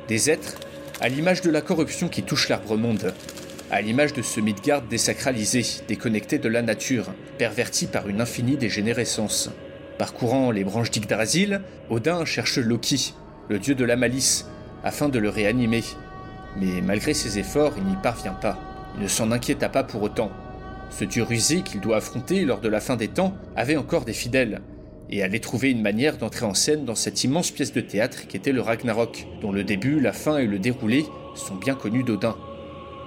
Des 0.07 0.29
êtres, 0.29 0.55
à 0.99 1.09
l'image 1.09 1.41
de 1.41 1.49
la 1.49 1.61
corruption 1.61 2.09
qui 2.09 2.23
touche 2.23 2.49
l'arbre-monde, 2.49 3.13
à 3.71 3.81
l'image 3.81 4.13
de 4.13 4.21
ce 4.21 4.39
Midgard 4.39 4.81
désacralisé, 4.83 5.65
déconnecté 5.87 6.37
de 6.37 6.49
la 6.49 6.61
nature, 6.61 7.07
perverti 7.37 7.87
par 7.87 8.07
une 8.07 8.21
infinie 8.21 8.57
dégénérescence. 8.57 9.49
Parcourant 9.97 10.51
les 10.51 10.63
branches 10.63 10.91
d'Yggdrasil, 10.91 11.61
Odin 11.89 12.25
cherche 12.25 12.57
Loki, 12.57 13.13
le 13.49 13.57
dieu 13.57 13.73
de 13.73 13.85
la 13.85 13.95
malice, 13.95 14.47
afin 14.83 15.07
de 15.09 15.19
le 15.19 15.29
réanimer. 15.29 15.83
Mais 16.57 16.81
malgré 16.81 17.13
ses 17.13 17.39
efforts, 17.39 17.73
il 17.77 17.85
n'y 17.85 17.95
parvient 17.95 18.33
pas. 18.33 18.59
Il 18.95 19.03
ne 19.03 19.07
s'en 19.07 19.31
inquiéta 19.31 19.69
pas 19.69 19.83
pour 19.83 20.03
autant. 20.03 20.31
Ce 20.89 21.05
dieu 21.05 21.23
rusé 21.23 21.61
qu'il 21.61 21.81
doit 21.81 21.97
affronter 21.97 22.45
lors 22.45 22.61
de 22.61 22.69
la 22.69 22.79
fin 22.79 22.95
des 22.95 23.07
temps 23.07 23.33
avait 23.55 23.77
encore 23.77 24.05
des 24.05 24.13
fidèles, 24.13 24.61
et 25.09 25.21
allait 25.21 25.39
trouver 25.39 25.71
une 25.71 25.81
manière 25.81 26.17
d'entrer 26.17 26.45
en 26.45 26.53
scène 26.53 26.85
dans 26.85 26.95
cette 26.95 27.23
immense 27.23 27.51
pièce 27.51 27.73
de 27.73 27.81
théâtre 27.81 28.27
qu'était 28.27 28.51
le 28.51 28.61
Ragnarok, 28.61 29.27
dont 29.41 29.51
le 29.51 29.63
début, 29.63 29.99
la 29.99 30.13
fin 30.13 30.37
et 30.37 30.47
le 30.47 30.59
déroulé 30.59 31.05
sont 31.35 31.55
bien 31.55 31.75
connus 31.75 32.03
d'Odin. 32.03 32.35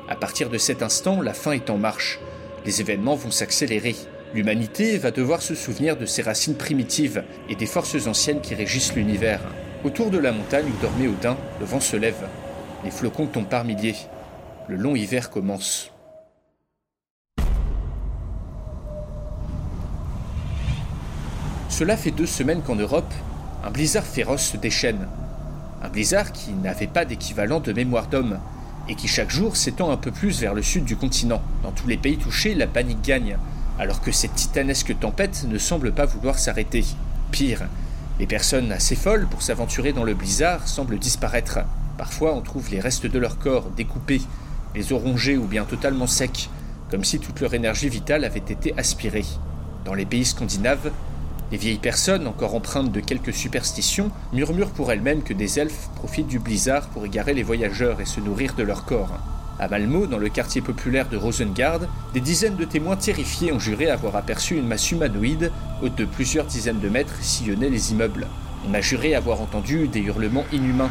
À 0.09 0.15
partir 0.15 0.51
de 0.51 0.59
cet 0.59 0.83
instant, 0.83 1.21
la 1.21 1.35
fin 1.35 1.53
est 1.53 1.71
en 1.71 1.79
marche. 1.79 2.21
Les 2.65 2.81
événements 2.81 3.17
vont 3.17 3.31
s'accélérer. 3.31 3.97
L'humanité 4.35 4.99
va 4.99 5.11
devoir 5.11 5.43
se 5.43 5.55
souvenir 5.55 5.97
de 5.97 6.07
ses 6.07 6.23
racines 6.23 6.57
primitives 6.57 7.25
et 7.49 7.57
des 7.57 7.67
forces 7.67 8.07
anciennes 8.07 8.41
qui 8.41 8.55
régissent 8.55 8.95
l'univers. 8.95 9.41
Autour 9.85 10.11
de 10.11 10.19
la 10.19 10.33
montagne 10.33 10.67
où 10.67 10.83
dormait 10.83 11.09
Odin, 11.09 11.37
le 11.59 11.67
vent 11.67 11.81
se 11.81 11.97
lève. 11.97 12.29
Les 12.85 12.91
flocons 12.91 13.27
tombent 13.27 13.49
par 13.49 13.65
milliers. 13.65 13.97
Le 14.69 14.77
long 14.77 14.95
hiver 14.95 15.31
commence. 15.31 15.93
Cela 21.77 21.99
fait 21.99 22.11
deux 22.11 22.25
semaines 22.25 22.63
qu'en 22.63 22.75
Europe, 22.75 23.13
un 23.63 23.71
blizzard 23.71 24.07
féroce 24.07 24.47
se 24.47 24.57
déchaîne. 24.57 25.07
Un 25.83 25.91
blizzard 25.91 26.33
qui 26.33 26.55
n'avait 26.55 26.87
pas 26.87 27.05
d'équivalent 27.05 27.61
de 27.61 27.71
mémoire 27.75 28.07
d'homme, 28.07 28.39
et 28.89 28.95
qui 28.95 29.09
chaque 29.09 29.29
jour 29.29 29.59
s'étend 29.59 29.91
un 29.91 29.99
peu 29.99 30.11
plus 30.11 30.41
vers 30.41 30.55
le 30.55 30.63
sud 30.63 30.87
du 30.87 30.97
continent. 30.97 31.43
Dans 31.63 31.73
tous 31.73 31.87
les 31.87 31.99
pays 31.99 32.17
touchés, 32.17 32.55
la 32.55 32.67
panique 32.67 33.03
gagne, 33.03 33.37
alors 33.79 34.01
que 34.01 34.11
cette 34.11 34.35
titanesque 34.35 34.99
tempête 34.99 35.45
ne 35.47 35.59
semble 35.59 35.93
pas 35.93 36.07
vouloir 36.07 36.39
s'arrêter. 36.39 36.83
Pire, 37.31 37.69
les 38.19 38.27
personnes 38.27 38.73
assez 38.73 38.97
folles 38.97 39.27
pour 39.27 39.43
s'aventurer 39.43 39.93
dans 39.93 40.05
le 40.05 40.15
blizzard 40.15 40.67
semblent 40.67 40.99
disparaître. 40.99 41.59
Parfois, 41.99 42.35
on 42.35 42.41
trouve 42.41 42.71
les 42.71 42.81
restes 42.81 43.07
de 43.07 43.19
leur 43.19 43.37
corps 43.37 43.69
découpés, 43.77 44.23
les 44.75 44.95
os 44.95 45.03
rongés 45.03 45.37
ou 45.37 45.45
bien 45.45 45.67
totalement 45.67 46.07
secs, 46.07 46.49
comme 46.91 47.05
si 47.05 47.19
toute 47.19 47.43
leur 47.43 47.53
énergie 47.53 47.91
vitale 47.91 48.25
avait 48.25 48.39
été 48.39 48.73
aspirée. 48.79 49.27
Dans 49.85 49.93
les 49.93 50.07
pays 50.07 50.25
scandinaves, 50.25 50.91
les 51.53 51.59
vieilles 51.59 51.79
personnes, 51.79 52.27
encore 52.27 52.57
empreintes 52.57 52.91
de 52.91 53.01
quelques 53.01 53.33
superstitions, 53.33 54.11
murmurent 54.33 54.71
pour 54.71 54.91
elles-mêmes 54.91 55.23
que 55.23 55.33
des 55.33 55.61
elfes 55.61 55.89
profitent 55.95 56.27
du 56.27 56.41
blizzard 56.41 56.89
pour 56.89 57.07
égarer 57.07 57.35
les 57.35 57.45
voyageurs 57.45 58.01
et 58.01 58.05
se 58.05 58.21
nourrir 58.21 58.55
de 58.55 58.65
leur 58.65 58.85
corps. 58.85 59.19
À 59.59 59.69
Malmo, 59.69 60.07
dans 60.07 60.19
le 60.19 60.29
quartier 60.29 60.61
populaire 60.61 61.09
de 61.09 61.17
Rosengard, 61.17 61.81
des 62.13 62.21
dizaines 62.21 62.57
de 62.57 62.65
témoins 62.65 62.97
terrifiés 62.97 63.53
ont 63.53 63.61
juré 63.61 63.89
avoir 63.89 64.17
aperçu 64.17 64.57
une 64.57 64.67
masse 64.67 64.91
humanoïde, 64.91 65.53
haute 65.83 65.95
de 65.95 66.05
plusieurs 66.05 66.47
dizaines 66.47 66.81
de 66.81 66.89
mètres, 66.89 67.23
sillonner 67.23 67.71
les 67.71 67.93
immeubles. 67.93 68.27
On 68.69 68.75
a 68.75 68.81
juré 68.81 69.15
avoir 69.15 69.41
entendu 69.41 69.87
des 69.87 70.01
hurlements 70.01 70.45
inhumains, 70.53 70.91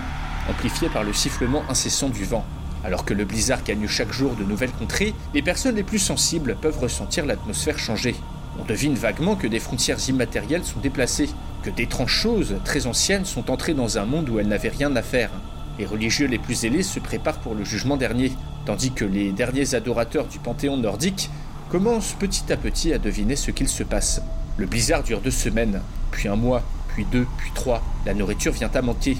amplifiés 0.50 0.90
par 0.90 1.04
le 1.04 1.14
sifflement 1.14 1.64
incessant 1.70 2.10
du 2.10 2.24
vent. 2.24 2.46
Alors 2.86 3.04
que 3.04 3.14
le 3.14 3.26
blizzard 3.26 3.64
gagne 3.64 3.88
chaque 3.88 4.14
jour 4.14 4.36
de 4.36 4.44
nouvelles 4.44 4.72
contrées, 4.72 5.14
les 5.34 5.42
personnes 5.42 5.76
les 5.76 5.84
plus 5.84 6.00
sensibles 6.00 6.56
peuvent 6.62 6.80
ressentir 6.80 7.26
l'atmosphère 7.26 7.78
changer. 7.78 8.16
On 8.60 8.64
devine 8.64 8.96
vaguement 8.96 9.36
que 9.36 9.48
des 9.48 9.60
frontières 9.60 10.10
immatérielles 10.10 10.64
sont 10.64 10.80
déplacées, 10.80 11.30
que 11.64 11.70
d'étranges 11.70 12.14
choses 12.14 12.56
très 12.64 12.88
anciennes 12.88 13.26
sont 13.26 13.52
entrées 13.52 13.74
dans 13.74 13.98
un 13.98 14.06
monde 14.06 14.30
où 14.30 14.40
elles 14.40 14.48
n'avaient 14.48 14.70
rien 14.70 14.96
à 14.96 15.02
faire. 15.02 15.32
Les 15.78 15.86
religieux 15.86 16.28
les 16.28 16.38
plus 16.38 16.56
zélés 16.56 16.84
se 16.84 17.00
préparent 17.00 17.40
pour 17.40 17.54
le 17.54 17.66
jugement 17.66 17.98
dernier, 17.98 18.32
tandis 18.66 18.92
que 18.92 19.04
les 19.04 19.32
derniers 19.32 19.76
adorateurs 19.76 20.28
du 20.28 20.40
panthéon 20.40 20.78
nordique 20.78 21.30
commencent 21.70 22.14
petit 22.14 22.52
à 22.52 22.58
petit 22.58 22.94
à 22.94 22.98
deviner 22.98 23.36
ce 23.36 23.52
qu'il 23.52 23.68
se 23.68 23.84
passe. 23.84 24.22
Le 24.58 24.66
blizzard 24.68 25.04
dure 25.04 25.20
deux 25.20 25.32
semaines, 25.32 25.82
puis 26.12 26.30
un 26.30 26.38
mois, 26.38 26.64
puis 26.88 27.06
deux, 27.12 27.28
puis 27.38 27.52
trois. 27.54 27.84
La 28.06 28.14
nourriture 28.14 28.54
vient 28.54 28.72
à 28.74 28.82
manquer. 28.82 29.18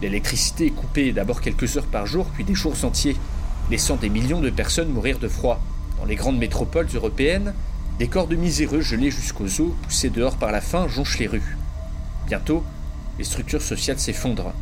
L'électricité 0.00 0.66
est 0.66 0.70
coupée 0.70 1.12
d'abord 1.12 1.40
quelques 1.40 1.76
heures 1.76 1.86
par 1.86 2.06
jour, 2.06 2.26
puis 2.34 2.42
des 2.42 2.54
jours 2.54 2.74
entiers, 2.84 3.16
laissant 3.70 3.94
des 3.94 4.08
millions 4.08 4.40
de 4.40 4.50
personnes 4.50 4.88
mourir 4.88 5.20
de 5.20 5.28
froid. 5.28 5.60
Dans 6.00 6.04
les 6.04 6.16
grandes 6.16 6.38
métropoles 6.38 6.88
européennes, 6.92 7.54
des 7.98 8.08
corps 8.08 8.26
de 8.26 8.36
miséreux 8.36 8.80
gelés 8.80 9.10
jusqu'aux 9.10 9.60
os, 9.60 9.72
poussés 9.82 10.10
dehors 10.10 10.36
par 10.36 10.52
la 10.52 10.60
faim, 10.60 10.86
jonchent 10.88 11.18
les 11.18 11.26
rues. 11.26 11.56
Bientôt, 12.26 12.64
les 13.18 13.24
structures 13.24 13.62
sociales 13.62 13.98
s'effondrent. 13.98 14.54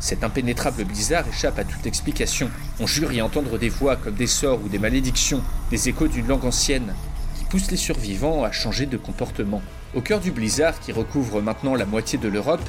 Cet 0.00 0.24
impénétrable 0.24 0.84
blizzard 0.84 1.28
échappe 1.28 1.58
à 1.58 1.64
toute 1.64 1.86
explication. 1.86 2.50
On 2.80 2.86
jure 2.86 3.12
y 3.12 3.22
entendre 3.22 3.56
des 3.58 3.68
voix 3.68 3.94
comme 3.96 4.14
des 4.14 4.26
sorts 4.26 4.60
ou 4.64 4.68
des 4.68 4.80
malédictions, 4.80 5.42
des 5.70 5.88
échos 5.88 6.08
d'une 6.08 6.26
langue 6.26 6.44
ancienne, 6.44 6.94
qui 7.38 7.44
poussent 7.44 7.70
les 7.70 7.76
survivants 7.76 8.42
à 8.42 8.50
changer 8.50 8.86
de 8.86 8.96
comportement. 8.96 9.62
Au 9.94 10.00
cœur 10.00 10.18
du 10.18 10.32
blizzard 10.32 10.80
qui 10.80 10.90
recouvre 10.90 11.40
maintenant 11.40 11.76
la 11.76 11.86
moitié 11.86 12.18
de 12.18 12.28
l'Europe, 12.28 12.68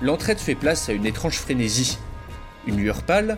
l'entraide 0.00 0.38
fait 0.38 0.54
place 0.54 0.88
à 0.88 0.92
une 0.92 1.04
étrange 1.04 1.36
frénésie. 1.36 1.98
Une 2.66 2.76
lueur 2.76 3.02
pâle 3.02 3.36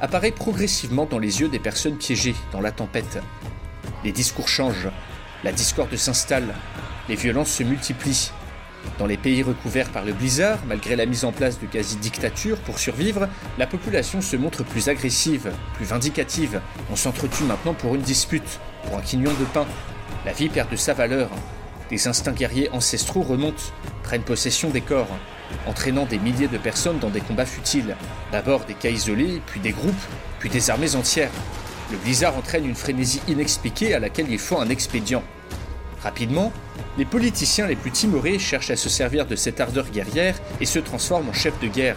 apparaît 0.00 0.30
progressivement 0.30 1.06
dans 1.06 1.18
les 1.18 1.40
yeux 1.40 1.48
des 1.48 1.58
personnes 1.58 1.96
piégées 1.96 2.36
dans 2.52 2.60
la 2.60 2.70
tempête. 2.70 3.18
Les 4.04 4.12
discours 4.12 4.48
changent, 4.48 4.90
la 5.44 5.52
discorde 5.52 5.94
s'installe, 5.94 6.54
les 7.08 7.16
violences 7.16 7.50
se 7.50 7.62
multiplient. 7.62 8.32
Dans 8.98 9.06
les 9.06 9.18
pays 9.18 9.42
recouverts 9.42 9.90
par 9.90 10.04
le 10.04 10.14
blizzard, 10.14 10.58
malgré 10.66 10.96
la 10.96 11.04
mise 11.04 11.26
en 11.26 11.32
place 11.32 11.60
de 11.60 11.66
quasi-dictatures 11.66 12.56
pour 12.58 12.78
survivre, 12.78 13.28
la 13.58 13.66
population 13.66 14.22
se 14.22 14.36
montre 14.36 14.64
plus 14.64 14.88
agressive, 14.88 15.52
plus 15.74 15.84
vindicative. 15.84 16.60
On 16.90 16.96
s'entretue 16.96 17.44
maintenant 17.44 17.74
pour 17.74 17.94
une 17.94 18.00
dispute, 18.00 18.58
pour 18.84 18.96
un 18.96 19.02
quignon 19.02 19.32
de 19.32 19.44
pain. 19.52 19.66
La 20.24 20.32
vie 20.32 20.48
perd 20.48 20.70
de 20.70 20.76
sa 20.76 20.94
valeur. 20.94 21.28
Des 21.90 22.08
instincts 22.08 22.32
guerriers 22.32 22.70
ancestraux 22.70 23.22
remontent, 23.22 23.64
prennent 24.02 24.22
possession 24.22 24.70
des 24.70 24.80
corps, 24.80 25.08
entraînant 25.66 26.06
des 26.06 26.18
milliers 26.18 26.48
de 26.48 26.58
personnes 26.58 26.98
dans 26.98 27.10
des 27.10 27.20
combats 27.20 27.44
futiles. 27.44 27.96
D'abord 28.32 28.64
des 28.64 28.74
cas 28.74 28.88
isolés, 28.88 29.42
puis 29.46 29.60
des 29.60 29.72
groupes, 29.72 29.94
puis 30.38 30.48
des 30.48 30.70
armées 30.70 30.96
entières. 30.96 31.30
Le 31.90 31.98
blizzard 31.98 32.36
entraîne 32.36 32.64
une 32.64 32.74
frénésie 32.74 33.20
inexpliquée 33.28 33.94
à 33.94 33.98
laquelle 33.98 34.30
il 34.30 34.38
faut 34.38 34.58
un 34.58 34.70
expédient. 34.70 35.22
Rapidement, 36.02 36.52
les 36.96 37.04
politiciens 37.04 37.66
les 37.66 37.76
plus 37.76 37.90
timorés 37.90 38.38
cherchent 38.38 38.70
à 38.70 38.76
se 38.76 38.88
servir 38.88 39.26
de 39.26 39.36
cette 39.36 39.60
ardeur 39.60 39.90
guerrière 39.90 40.34
et 40.60 40.66
se 40.66 40.78
transforment 40.78 41.28
en 41.28 41.32
chefs 41.34 41.58
de 41.60 41.68
guerre, 41.68 41.96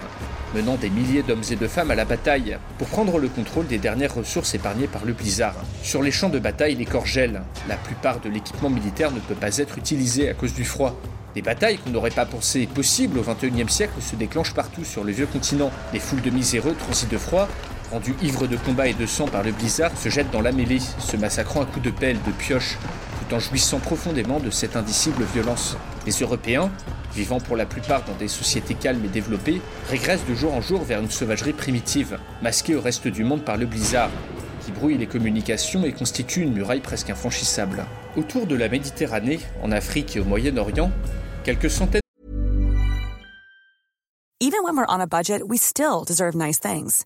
menant 0.54 0.76
des 0.76 0.90
milliers 0.90 1.24
d'hommes 1.24 1.44
et 1.52 1.56
de 1.56 1.68
femmes 1.68 1.92
à 1.92 1.96
la 1.96 2.06
bataille 2.06 2.58
pour 2.78 2.88
prendre 2.88 3.18
le 3.18 3.30
contrôle 3.30 3.68
des 3.68 3.78
dernières 3.78 4.16
ressources 4.16 4.56
épargnées 4.56 4.88
par 4.88 5.06
le 5.06 5.14
blizzard. 5.14 5.56
Sur 5.84 6.04
les 6.04 6.12
champs 6.12 6.30
de 6.30 6.40
bataille, 6.40 6.76
les 6.76 6.86
corps 6.86 7.06
gèlent. 7.06 7.42
La 7.70 7.78
plupart 7.78 8.20
de 8.20 8.30
l'équipement 8.30 8.70
militaire 8.70 9.12
ne 9.12 9.20
peut 9.20 9.36
pas 9.36 9.58
être 9.58 9.78
utilisé 9.78 10.30
à 10.30 10.34
cause 10.34 10.54
du 10.54 10.66
froid. 10.66 11.00
Des 11.34 11.42
batailles 11.42 11.78
qu'on 11.78 11.92
n'aurait 11.92 12.10
pas 12.10 12.26
pensé 12.26 12.66
possibles 12.66 13.20
au 13.20 13.24
XXIe 13.24 13.70
siècle 13.70 14.02
se 14.02 14.16
déclenchent 14.16 14.54
partout 14.54 14.84
sur 14.84 15.04
le 15.04 15.12
vieux 15.12 15.28
continent. 15.28 15.72
Des 15.94 16.00
foules 16.00 16.22
de 16.22 16.30
miséreux 16.30 16.74
transis 16.74 17.08
de 17.08 17.18
froid 17.18 17.48
rendus 17.92 18.16
ivres 18.22 18.48
de 18.48 18.58
combat 18.58 18.88
et 18.88 18.94
de 18.94 19.06
sang 19.06 19.28
par 19.28 19.44
le 19.44 19.52
blizzard, 19.52 19.96
se 19.98 20.10
jettent 20.10 20.32
dans 20.32 20.42
la 20.42 20.52
mêlée, 20.52 20.80
se 20.80 21.18
massacrant 21.18 21.62
à 21.62 21.66
coups 21.66 21.86
de 21.86 21.92
pelle, 21.92 22.18
de 22.26 22.32
pioche, 22.32 22.78
tout 23.20 23.36
en 23.36 23.40
jouissant 23.40 23.80
profondément 23.80 24.40
de 24.40 24.50
cette 24.50 24.76
indicible 24.76 25.24
violence. 25.34 25.78
Les 26.06 26.14
Européens, 26.14 26.70
vivant 27.14 27.40
pour 27.40 27.56
la 27.56 27.66
plupart 27.66 28.04
dans 28.06 28.16
des 28.16 28.28
sociétés 28.28 28.76
calmes 28.76 29.04
et 29.06 29.10
développées, 29.10 29.62
régressent 29.90 30.26
de 30.28 30.36
jour 30.36 30.54
en 30.54 30.62
jour 30.62 30.84
vers 30.84 31.02
une 31.02 31.10
sauvagerie 31.10 31.54
primitive, 31.54 32.20
masquée 32.42 32.76
au 32.76 32.82
reste 32.82 33.08
du 33.08 33.24
monde 33.24 33.44
par 33.44 33.58
le 33.58 33.66
blizzard, 33.66 34.12
qui 34.66 34.72
brouille 34.72 34.98
les 34.98 35.08
communications 35.08 35.84
et 35.86 35.94
constitue 35.94 36.42
une 36.42 36.54
muraille 36.54 36.82
presque 36.82 37.10
infranchissable. 37.10 37.86
Autour 38.16 38.48
de 38.48 38.56
la 38.56 38.70
Méditerranée, 38.70 39.40
en 39.64 39.72
Afrique 39.72 40.16
et 40.16 40.20
au 40.20 40.26
Moyen-Orient, 40.26 40.92
quelques 41.44 41.70
centaines 41.70 42.02
Even 44.40 44.64
when 44.64 44.78
we're 44.78 44.86
on 44.88 45.02
a 45.02 45.08
budget, 45.08 45.42
we 45.48 45.58
still 45.58 46.04
deserve 46.06 46.36
nice 46.36 46.60
things. 46.60 47.06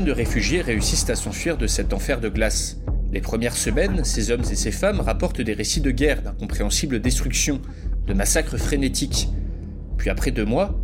De 0.00 0.10
réfugiés 0.10 0.62
réussissent 0.62 1.10
à 1.10 1.16
s'enfuir 1.16 1.58
de 1.58 1.66
cet 1.66 1.92
enfer 1.92 2.18
de 2.18 2.30
glace. 2.30 2.78
Les 3.12 3.20
premières 3.20 3.56
semaines, 3.56 4.04
ces 4.04 4.30
hommes 4.30 4.44
et 4.50 4.54
ces 4.54 4.72
femmes 4.72 5.00
rapportent 5.00 5.42
des 5.42 5.52
récits 5.52 5.82
de 5.82 5.90
guerre, 5.90 6.22
d'incompréhensibles 6.22 6.98
destructions, 6.98 7.60
de 8.06 8.14
massacres 8.14 8.56
frénétiques. 8.56 9.28
Puis 9.98 10.08
après 10.08 10.30
deux 10.30 10.46
mois, 10.46 10.74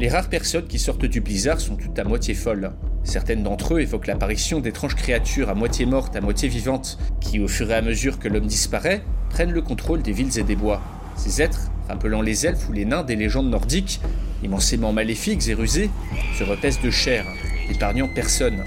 les 0.00 0.08
rares 0.08 0.28
personnes 0.28 0.66
qui 0.66 0.80
sortent 0.80 1.04
du 1.04 1.20
blizzard 1.20 1.60
sont 1.60 1.76
toutes 1.76 1.96
à 1.96 2.02
moitié 2.02 2.34
folles. 2.34 2.72
Certaines 3.04 3.44
d'entre 3.44 3.74
eux 3.74 3.80
évoquent 3.80 4.08
l'apparition 4.08 4.58
d'étranges 4.58 4.96
créatures 4.96 5.48
à 5.48 5.54
moitié 5.54 5.86
mortes, 5.86 6.16
à 6.16 6.20
moitié 6.20 6.48
vivantes, 6.48 6.98
qui, 7.20 7.38
au 7.38 7.46
fur 7.46 7.70
et 7.70 7.74
à 7.74 7.82
mesure 7.82 8.18
que 8.18 8.26
l'homme 8.26 8.48
disparaît, 8.48 9.04
prennent 9.30 9.52
le 9.52 9.62
contrôle 9.62 10.02
des 10.02 10.12
villes 10.12 10.38
et 10.40 10.42
des 10.42 10.56
bois. 10.56 10.82
Ces 11.16 11.40
êtres, 11.40 11.70
rappelant 11.88 12.20
les 12.20 12.46
elfes 12.46 12.68
ou 12.68 12.72
les 12.72 12.84
nains 12.84 13.04
des 13.04 13.14
légendes 13.14 13.48
nordiques, 13.48 14.00
immensément 14.42 14.92
maléfiques 14.92 15.46
et 15.46 15.54
rusés, 15.54 15.88
se 16.36 16.42
repaissent 16.42 16.82
de 16.82 16.90
chair, 16.90 17.24
épargnant 17.70 18.08
personne, 18.08 18.64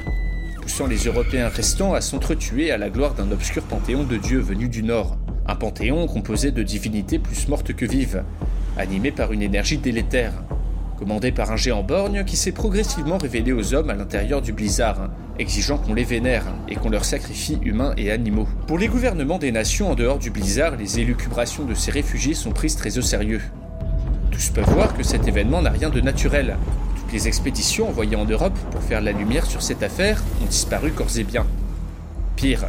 poussant 0.61 0.87
les 0.87 1.05
Européens 1.05 1.49
restants 1.49 1.93
à 1.93 2.01
s'entretuer 2.01 2.71
à 2.71 2.77
la 2.77 2.89
gloire 2.89 3.13
d'un 3.13 3.31
obscur 3.31 3.63
panthéon 3.63 4.03
de 4.03 4.17
dieux 4.17 4.39
venus 4.39 4.69
du 4.69 4.83
Nord. 4.83 5.17
Un 5.47 5.55
panthéon 5.55 6.07
composé 6.07 6.51
de 6.51 6.63
divinités 6.63 7.19
plus 7.19 7.47
mortes 7.47 7.73
que 7.73 7.85
vives, 7.85 8.23
animé 8.77 9.11
par 9.11 9.31
une 9.31 9.41
énergie 9.41 9.77
délétère, 9.77 10.33
commandé 10.97 11.31
par 11.31 11.51
un 11.51 11.55
géant 11.55 11.81
borgne 11.81 12.23
qui 12.25 12.35
s'est 12.35 12.51
progressivement 12.51 13.17
révélé 13.17 13.51
aux 13.51 13.73
hommes 13.73 13.89
à 13.89 13.95
l'intérieur 13.95 14.41
du 14.41 14.51
blizzard, 14.51 15.09
exigeant 15.39 15.77
qu'on 15.77 15.93
les 15.93 16.03
vénère 16.03 16.43
et 16.67 16.75
qu'on 16.75 16.89
leur 16.89 17.05
sacrifie 17.05 17.57
humains 17.63 17.93
et 17.97 18.11
animaux. 18.11 18.47
Pour 18.67 18.77
les 18.77 18.89
gouvernements 18.89 19.39
des 19.39 19.51
nations 19.51 19.91
en 19.91 19.95
dehors 19.95 20.19
du 20.19 20.29
blizzard, 20.29 20.75
les 20.75 20.99
élucubrations 20.99 21.63
de 21.63 21.73
ces 21.73 21.91
réfugiés 21.91 22.33
sont 22.33 22.51
prises 22.51 22.75
très 22.75 22.97
au 22.97 23.01
sérieux. 23.01 23.41
Tous 24.29 24.49
peuvent 24.49 24.69
voir 24.69 24.93
que 24.93 25.03
cet 25.03 25.27
événement 25.27 25.61
n'a 25.61 25.71
rien 25.71 25.89
de 25.89 26.01
naturel, 26.01 26.57
les 27.11 27.27
expéditions 27.27 27.89
envoyées 27.89 28.15
en 28.15 28.25
Europe 28.25 28.57
pour 28.71 28.81
faire 28.83 29.01
la 29.01 29.11
lumière 29.11 29.45
sur 29.45 29.61
cette 29.61 29.83
affaire 29.83 30.23
ont 30.41 30.45
disparu 30.45 30.91
corps 30.91 31.17
et 31.17 31.23
bien. 31.23 31.45
Pire, 32.35 32.67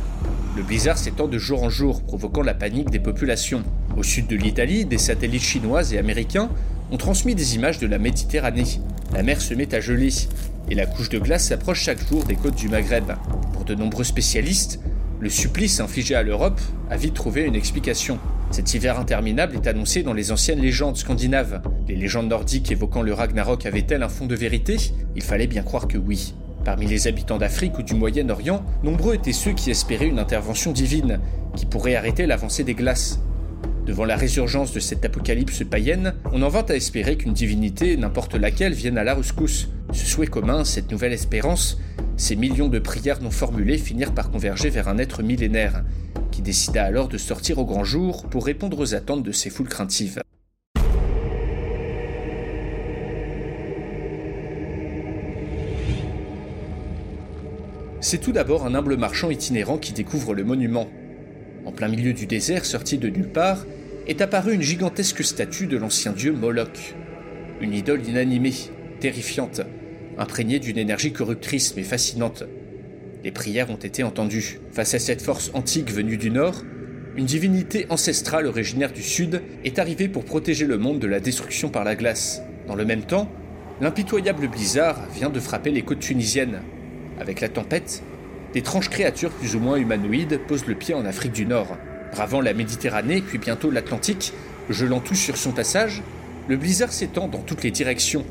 le 0.57 0.63
blizzard 0.63 0.99
s'étend 0.99 1.29
de 1.29 1.39
jour 1.39 1.63
en 1.63 1.71
jour, 1.71 2.03
provoquant 2.03 2.43
la 2.43 2.55
panique 2.55 2.91
des 2.91 2.99
populations. 2.99 3.63
Au 3.97 4.03
sud 4.03 4.27
de 4.27 4.37
l'Italie, 4.37 4.85
des 4.85 4.99
satellites 4.99 5.43
chinois 5.43 5.93
et 5.93 5.99
américains 5.99 6.51
ont 6.91 6.97
transmis 6.97 7.35
des 7.35 7.55
images 7.55 7.79
de 7.79 7.87
la 7.87 7.99
Méditerranée. 7.99 8.81
La 9.13 9.23
mer 9.23 9.41
se 9.41 9.55
met 9.55 9.75
à 9.75 9.81
geler 9.81 10.11
et 10.69 10.75
la 10.75 10.87
couche 10.87 11.09
de 11.09 11.19
glace 11.19 11.49
s'approche 11.49 11.83
chaque 11.83 12.07
jour 12.09 12.25
des 12.25 12.37
côtes 12.37 12.57
du 12.57 12.69
Maghreb. 12.69 13.13
Pour 13.53 13.65
de 13.65 13.75
nombreux 13.75 14.05
spécialistes, 14.05 14.81
le 15.21 15.29
supplice 15.29 15.81
infligé 15.81 16.15
à 16.15 16.23
l'Europe 16.23 16.61
a 16.89 16.97
vite 16.97 17.15
trouvé 17.15 17.43
une 17.43 17.55
explication. 17.55 18.19
Cet 18.51 18.73
hiver 18.73 18.99
interminable 18.99 19.55
est 19.55 19.69
annoncé 19.69 20.03
dans 20.03 20.15
les 20.15 20.33
anciennes 20.33 20.61
légendes 20.61 20.97
scandinaves. 20.97 21.61
Les 21.87 21.95
légendes 21.95 22.29
nordiques 22.29 22.73
évoquant 22.73 23.03
le 23.03 23.13
Ragnarok 23.13 23.67
avaient-elles 23.67 24.03
un 24.03 24.09
fond 24.09 24.27
de 24.27 24.35
vérité? 24.35 24.79
Il 25.15 25.23
fallait 25.23 25.47
bien 25.47 25.63
croire 25.63 25.89
que 25.89 25.99
oui. 25.99 26.35
Parmi 26.65 26.87
les 26.87 27.07
habitants 27.07 27.37
d'Afrique 27.37 27.79
ou 27.79 27.83
du 27.83 27.95
Moyen-Orient, 27.95 28.65
nombreux 28.83 29.15
étaient 29.15 29.33
ceux 29.33 29.53
qui 29.53 29.71
espéraient 29.71 30.09
une 30.09 30.19
intervention 30.19 30.73
divine, 30.73 31.21
qui 31.55 31.67
pourrait 31.67 31.97
arrêter 31.97 32.27
l'avancée 32.27 32.65
des 32.65 32.75
glaces. 32.75 33.21
Devant 33.87 34.05
la 34.05 34.17
résurgence 34.17 34.73
de 34.73 34.81
cette 34.81 35.05
apocalypse 35.05 35.65
païenne, 35.65 36.15
on 36.33 36.43
en 36.43 36.49
vint 36.49 36.65
à 36.69 36.75
espérer 36.75 37.17
qu'une 37.17 37.33
divinité, 37.35 37.97
n'importe 37.97 38.37
laquelle, 38.37 38.73
vienne 38.73 38.99
à 38.99 39.05
la 39.05 39.15
rescousse. 39.15 39.69
Ce 39.93 40.07
souhait 40.07 40.27
commun, 40.27 40.65
cette 40.65 40.91
nouvelle 40.93 41.13
espérance, 41.13 41.79
ces 42.17 42.37
millions 42.37 42.69
de 42.69 42.79
prières 42.79 43.21
non 43.21 43.31
formulées 43.31 43.79
finirent 43.79 44.15
par 44.15 44.31
converger 44.31 44.71
vers 44.71 44.89
un 44.89 44.99
être 44.99 45.23
millénaire, 45.23 45.85
qui 46.31 46.43
décida 46.43 46.85
alors 46.85 47.09
de 47.09 47.19
sortir 47.19 47.59
au 47.59 47.65
grand 47.65 47.85
jour 47.85 48.27
pour 48.27 48.47
répondre 48.47 48.79
aux 48.79 48.95
attentes 48.95 49.23
de 49.23 49.33
ces 49.33 49.51
foules 49.51 49.69
craintives. 49.69 50.21
C'est 58.01 58.19
tout 58.19 58.33
d'abord 58.33 58.65
un 58.65 58.75
humble 58.75 58.97
marchand 58.97 59.31
itinérant 59.31 59.79
qui 59.79 59.93
découvre 59.93 60.35
le 60.35 60.45
monument. 60.45 60.89
En 61.67 61.73
plein 61.73 61.89
milieu 61.89 62.13
du 62.13 62.27
désert, 62.27 62.65
sorti 62.65 62.97
de 62.97 63.09
nulle 63.09 63.29
part, 63.29 63.67
est 64.07 64.23
apparue 64.23 64.55
une 64.55 64.63
gigantesque 64.63 65.23
statue 65.23 65.67
de 65.67 65.77
l'ancien 65.77 66.13
dieu 66.13 66.33
Moloch. 66.33 66.95
Une 67.61 67.75
idole 67.75 68.07
inanimée, 68.07 68.55
terrifiante, 69.01 69.61
imprégnée 70.19 70.59
d'une 70.59 70.79
énergie 70.79 71.13
corruptrice 71.13 71.75
mais 71.77 71.83
fascinante. 71.83 72.45
Les 73.23 73.33
prières 73.33 73.71
ont 73.71 73.77
été 73.77 74.03
entendues. 74.03 74.61
Face 74.73 74.95
à 74.95 74.99
cette 74.99 75.23
force 75.23 75.51
antique 75.55 75.93
venue 75.93 76.17
du 76.17 76.31
nord, 76.31 76.65
une 77.17 77.27
divinité 77.27 77.87
ancestrale 77.91 78.47
originaire 78.47 78.93
du 78.93 79.03
sud 79.03 79.43
est 79.65 79.79
arrivée 79.79 80.09
pour 80.09 80.25
protéger 80.25 80.67
le 80.67 80.79
monde 80.79 81.01
de 81.01 81.07
la 81.07 81.21
destruction 81.21 81.69
par 81.69 81.85
la 81.85 81.97
glace. 81.97 82.41
Dans 82.67 82.75
le 82.75 82.85
même 82.85 83.03
temps, 83.03 83.31
l'impitoyable 83.81 84.49
blizzard 84.49 85.07
vient 85.15 85.31
de 85.31 85.41
frapper 85.41 85.71
les 85.71 85.83
côtes 85.83 86.01
tunisiennes. 86.01 86.63
Avec 87.19 87.41
la 87.41 87.49
tempête, 87.49 88.03
d'étranges 88.55 88.89
créatures 88.89 89.33
plus 89.33 89.55
ou 89.57 89.61
moins 89.61 89.77
humanoïdes 89.77 90.41
posent 90.47 90.67
le 90.67 90.75
pied 90.75 90.95
en 90.95 91.05
Afrique 91.05 91.33
du 91.33 91.47
Nord. 91.47 91.77
Bravant 92.13 92.41
la 92.41 92.55
Méditerranée 92.55 93.23
puis 93.23 93.39
bientôt 93.39 93.71
l'Atlantique, 93.71 94.33
gelant 94.71 95.01
tout 95.01 95.15
sur 95.15 95.37
son 95.37 95.53
passage, 95.53 96.03
le 96.49 96.57
blizzard 96.57 96.93
s'étend 96.93 97.29
dans 97.29 97.43
toutes 97.43 97.63
les 97.63 97.71
directions, 97.71 98.25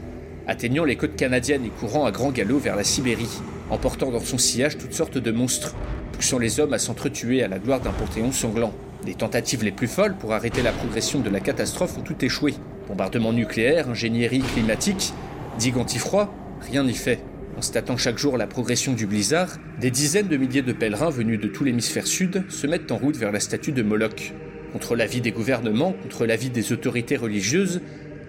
atteignant 0.50 0.84
les 0.84 0.96
côtes 0.96 1.16
canadiennes 1.16 1.66
et 1.66 1.70
courant 1.70 2.06
à 2.06 2.12
grand 2.12 2.32
galop 2.32 2.58
vers 2.58 2.76
la 2.76 2.84
Sibérie, 2.84 3.40
emportant 3.70 4.10
dans 4.10 4.20
son 4.20 4.40
sillage 4.40 4.80
toutes 4.80 4.94
sortes 4.94 5.20
de 5.20 5.32
monstres, 5.32 5.76
poussant 6.12 6.40
les 6.40 6.60
hommes 6.60 6.74
à 6.74 6.80
s'entretuer 6.80 7.44
à 7.44 7.48
la 7.48 7.60
gloire 7.60 7.80
d'un 7.80 7.92
panthéon 7.92 8.32
sanglant. 8.32 8.74
Les 9.06 9.14
tentatives 9.14 9.64
les 9.64 9.72
plus 9.72 9.88
folles 9.88 10.16
pour 10.18 10.34
arrêter 10.34 10.64
la 10.64 10.72
progression 10.72 11.20
de 11.20 11.30
la 11.30 11.40
catastrophe 11.40 12.00
ont 12.00 12.02
toutes 12.02 12.24
échoué. 12.24 12.56
Bombardement 12.88 13.32
nucléaire, 13.32 13.90
ingénierie 13.90 14.40
climatique, 14.42 15.14
digues 15.60 15.78
antifroid, 15.78 16.34
rien 16.62 16.84
n'y 16.84 16.96
fait. 16.96 17.20
Constatant 17.56 17.98
chaque 17.98 18.18
jour 18.18 18.36
la 18.36 18.48
progression 18.48 18.94
du 18.94 19.06
blizzard, 19.06 19.60
des 19.80 19.92
dizaines 19.92 20.30
de 20.30 20.38
milliers 20.38 20.64
de 20.64 20.74
pèlerins 20.74 21.12
venus 21.12 21.40
de 21.40 21.48
tout 21.48 21.64
l'hémisphère 21.64 22.08
sud 22.08 22.44
se 22.50 22.66
mettent 22.66 22.92
en 22.92 22.98
route 22.98 23.18
vers 23.18 23.32
la 23.32 23.40
statue 23.40 23.72
de 23.72 23.84
Moloch. 23.84 24.34
Contre 24.74 24.96
l'avis 24.96 25.22
des 25.22 25.32
gouvernements, 25.32 25.94
contre 25.94 26.26
l'avis 26.26 26.50
des 26.50 26.74
autorités 26.74 27.18
religieuses, 27.18 27.82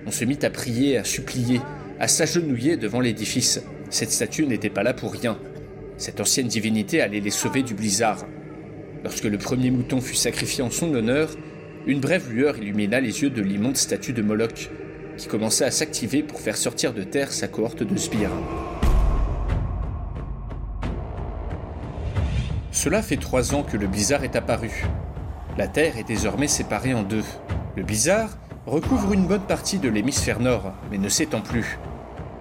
on 0.07 0.11
se 0.11 0.25
mit 0.27 0.39
à 0.43 0.50
prier, 0.50 0.99
à 0.99 1.05
supplier, 1.05 1.61
à 2.00 2.09
s'agenouiller 2.09 2.78
devant 2.78 3.00
l'édifice. 3.00 3.62
Cette 3.90 4.11
statue 4.11 4.47
n'était 4.47 4.71
pas 4.71 4.83
là 4.83 4.95
pour 4.95 5.12
rien. 5.12 5.38
Cette 5.99 6.19
ancienne 6.19 6.49
divinité 6.49 7.02
allait 7.02 7.21
les 7.21 7.30
sauver 7.30 7.62
du 7.62 7.75
blizzard. 7.75 8.25
Lorsque 9.04 9.25
le 9.25 9.37
premier 9.37 9.71
mouton 9.71 10.00
fut 10.00 10.14
sacrifié 10.14 10.64
en 10.64 10.71
son 10.71 10.95
honneur, 10.95 11.37
une 11.87 12.00
brève 12.00 12.33
lueur 12.33 12.57
illumina 12.57 13.00
les 13.00 13.23
yeux 13.23 13.28
de 13.28 13.42
l'immonde 13.42 13.76
statue 13.76 14.14
de 14.14 14.23
Moloch, 14.23 14.71
qui 15.19 15.28
commença 15.28 15.66
à 15.66 15.71
s'activer 15.71 16.23
pour 16.23 16.40
faire 16.40 16.57
sortir 16.57 16.95
de 16.95 17.02
terre 17.02 17.33
sa 17.33 17.49
cohorte 17.49 17.83
de 17.83 17.97
sbires. 17.97 18.30
Cela 22.73 23.02
fait 23.02 23.19
trois 23.19 23.54
ans 23.54 23.62
que 23.62 23.76
le 23.76 23.87
blizzard 23.87 24.25
est 24.25 24.37
apparu. 24.37 24.87
La 25.59 25.69
Terre 25.69 25.99
est 25.99 26.09
désormais 26.09 26.49
séparée 26.49 26.95
en 26.95 27.02
deux. 27.02 27.25
Le 27.76 27.83
blizzard 27.83 28.38
recouvre 28.64 29.12
une 29.12 29.26
bonne 29.26 29.42
partie 29.42 29.78
de 29.78 29.90
l'hémisphère 29.90 30.40
nord, 30.40 30.73
mais 30.90 30.97
ne 30.97 31.09
s'étend 31.11 31.42
plus. 31.42 31.78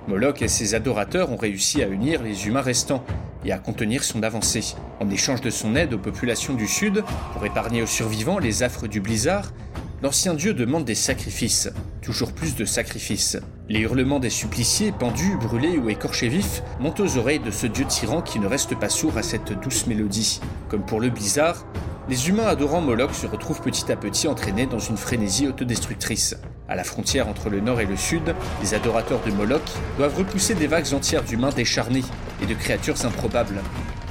Moloch 0.09 0.41
et 0.41 0.47
ses 0.47 0.73
adorateurs 0.73 1.31
ont 1.31 1.37
réussi 1.37 1.83
à 1.83 1.87
unir 1.87 2.23
les 2.23 2.47
humains 2.47 2.63
restants 2.63 3.05
et 3.45 3.51
à 3.51 3.59
contenir 3.59 4.03
son 4.03 4.23
avancée. 4.23 4.73
En 4.99 5.07
échange 5.11 5.41
de 5.41 5.51
son 5.51 5.75
aide 5.75 5.93
aux 5.93 5.99
populations 5.99 6.55
du 6.55 6.67
sud, 6.67 7.03
pour 7.33 7.45
épargner 7.45 7.83
aux 7.83 7.87
survivants 7.87 8.39
les 8.39 8.63
affres 8.63 8.87
du 8.87 9.01
blizzard, 9.01 9.53
l'ancien 10.01 10.33
dieu 10.33 10.55
demande 10.55 10.83
des 10.83 10.95
sacrifices, 10.95 11.69
toujours 12.01 12.33
plus 12.33 12.55
de 12.55 12.65
sacrifices. 12.65 13.37
Les 13.69 13.81
hurlements 13.81 14.19
des 14.19 14.31
suppliciés, 14.31 14.91
pendus, 14.91 15.37
brûlés 15.39 15.77
ou 15.77 15.91
écorchés 15.91 16.27
vifs, 16.27 16.63
montent 16.79 17.01
aux 17.01 17.17
oreilles 17.17 17.37
de 17.37 17.51
ce 17.51 17.67
dieu 17.67 17.85
tyran 17.85 18.23
qui 18.23 18.39
ne 18.39 18.47
reste 18.47 18.75
pas 18.79 18.89
sourd 18.89 19.15
à 19.15 19.21
cette 19.21 19.53
douce 19.61 19.85
mélodie. 19.85 20.41
Comme 20.69 20.87
pour 20.87 21.01
le 21.01 21.11
blizzard, 21.11 21.67
les 22.09 22.27
humains 22.27 22.47
adorant 22.47 22.81
Moloch 22.81 23.13
se 23.13 23.27
retrouvent 23.27 23.61
petit 23.61 23.91
à 23.91 23.95
petit 23.95 24.27
entraînés 24.27 24.65
dans 24.65 24.79
une 24.79 24.97
frénésie 24.97 25.47
autodestructrice. 25.47 26.35
À 26.67 26.75
la 26.75 26.83
frontière 26.83 27.27
entre 27.27 27.49
le 27.49 27.59
nord 27.59 27.81
et 27.81 27.85
le 27.85 27.95
sud, 27.95 28.33
les 28.63 28.73
adorateurs 28.73 29.21
de 29.23 29.31
Moloch 29.31 29.61
doivent 29.97 30.17
repousser 30.17 30.55
des 30.55 30.65
vagues 30.65 30.91
entières 30.93 31.23
d'humains 31.23 31.51
décharnés 31.51 32.03
et 32.41 32.47
de 32.47 32.55
créatures 32.55 33.05
improbables. 33.05 33.61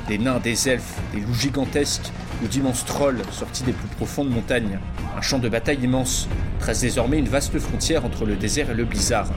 Des 0.07 0.17
nains, 0.17 0.39
des 0.39 0.69
elfes, 0.69 0.95
des 1.13 1.21
loups 1.21 1.35
gigantesques 1.35 2.13
ou 2.45 2.47
d'immenses 2.47 2.85
trolls 2.85 3.21
sortis 3.33 3.65
des 3.65 3.73
plus 3.73 3.89
profondes 3.89 4.31
montagnes. 4.31 4.79
Un 5.17 5.21
champ 5.21 5.41
de 5.41 5.49
bataille 5.49 5.83
immense 5.83 6.29
trace 6.61 6.81
désormais 6.81 7.19
une 7.19 7.29
vaste 7.29 7.59
frontière 7.59 8.05
entre 8.05 8.27
le 8.27 8.37
désert 8.37 8.71
et 8.71 8.75
le 8.75 8.85
blizzard. 8.85 9.29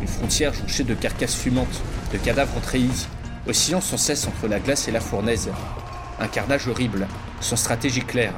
Une 0.00 0.06
frontière 0.06 0.54
jonchée 0.54 0.84
de 0.84 0.94
carcasses 0.94 1.34
fumantes, 1.34 1.82
de 2.12 2.18
cadavres 2.18 2.60
treillis, 2.60 3.08
oscillant 3.48 3.80
sans 3.80 3.96
cesse 3.96 4.28
entre 4.28 4.46
la 4.46 4.60
glace 4.60 4.86
et 4.86 4.92
la 4.92 5.00
fournaise. 5.00 5.50
Un 6.20 6.28
carnage 6.28 6.68
horrible, 6.68 7.08
sans 7.40 7.56
stratégie 7.56 8.04
claire, 8.04 8.34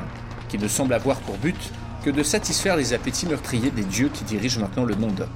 qui 0.49 0.59
ne 0.59 0.69
semble 0.69 0.95
avoir 0.95 1.21
pour 1.21 1.37
but 1.37 1.73
que 2.05 2.11
de 2.11 2.23
satisfaire 2.23 2.77
les 2.77 2.95
appétits 2.95 3.27
meurtriers 3.27 3.71
des 3.71 3.85
dieux 3.85 4.11
qui 4.13 4.25
dirigent 4.25 4.61
maintenant 4.61 4.85
le 4.85 4.97
monde. 4.97 5.29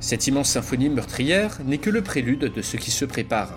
Cette 0.00 0.26
immense 0.26 0.50
symphonie 0.50 0.88
meurtrière 0.88 1.58
n'est 1.64 1.78
que 1.78 1.90
le 1.90 2.02
prélude 2.02 2.52
de 2.52 2.62
ce 2.62 2.76
qui 2.76 2.90
se 2.90 3.04
prépare. 3.04 3.56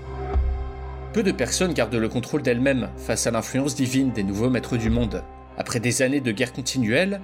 Peu 1.13 1.23
de 1.23 1.31
personnes 1.31 1.73
gardent 1.73 1.95
le 1.95 2.09
contrôle 2.09 2.41
d'elles-mêmes 2.41 2.89
face 2.97 3.25
à 3.25 3.31
l'influence 3.31 3.75
divine 3.75 4.11
des 4.11 4.23
nouveaux 4.23 4.49
maîtres 4.49 4.77
du 4.77 4.89
monde. 4.89 5.23
Après 5.57 5.79
des 5.79 6.01
années 6.01 6.21
de 6.21 6.31
guerre 6.31 6.53
continuelle, 6.53 7.21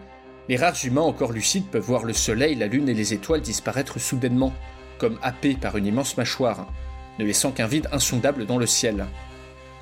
les 0.47 0.55
rares 0.55 0.77
humains 0.83 1.01
encore 1.01 1.33
lucides 1.33 1.67
peuvent 1.67 1.83
voir 1.83 2.03
le 2.03 2.13
soleil, 2.13 2.55
la 2.55 2.67
lune 2.67 2.89
et 2.89 2.93
les 2.93 3.13
étoiles 3.13 3.41
disparaître 3.41 3.99
soudainement, 3.99 4.53
comme 4.97 5.19
happés 5.21 5.55
par 5.55 5.77
une 5.77 5.87
immense 5.87 6.17
mâchoire, 6.17 6.67
ne 7.19 7.25
laissant 7.25 7.51
qu'un 7.51 7.67
vide 7.67 7.89
insondable 7.91 8.45
dans 8.45 8.57
le 8.57 8.65
ciel. 8.65 9.05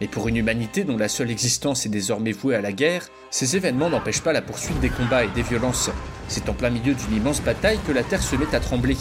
Mais 0.02 0.08
pour 0.08 0.28
une 0.28 0.38
humanité 0.38 0.84
dont 0.84 0.98
la 0.98 1.10
seule 1.10 1.32
existence 1.32 1.86
est 1.86 1.90
désormais 1.90 2.32
vouée 2.32 2.56
à 2.56 2.62
la 2.62 2.72
guerre, 2.72 3.08
ces 3.32 3.56
événements 3.58 3.90
n'empêchent 3.90 4.22
pas 4.22 4.34
la 4.34 4.42
poursuite 4.42 4.80
des 4.80 4.90
combats 4.90 5.26
et 5.26 5.30
des 5.30 5.42
violences. 5.42 5.90
C'est 6.28 6.48
en 6.48 6.54
plein 6.54 6.70
milieu 6.70 6.94
d'une 6.94 7.18
immense 7.18 7.42
bataille 7.42 7.80
que 7.86 7.92
la 7.92 8.04
Terre 8.04 8.24
se 8.24 8.36
met 8.36 8.56
à 8.56 8.60
trembler. 8.60 8.98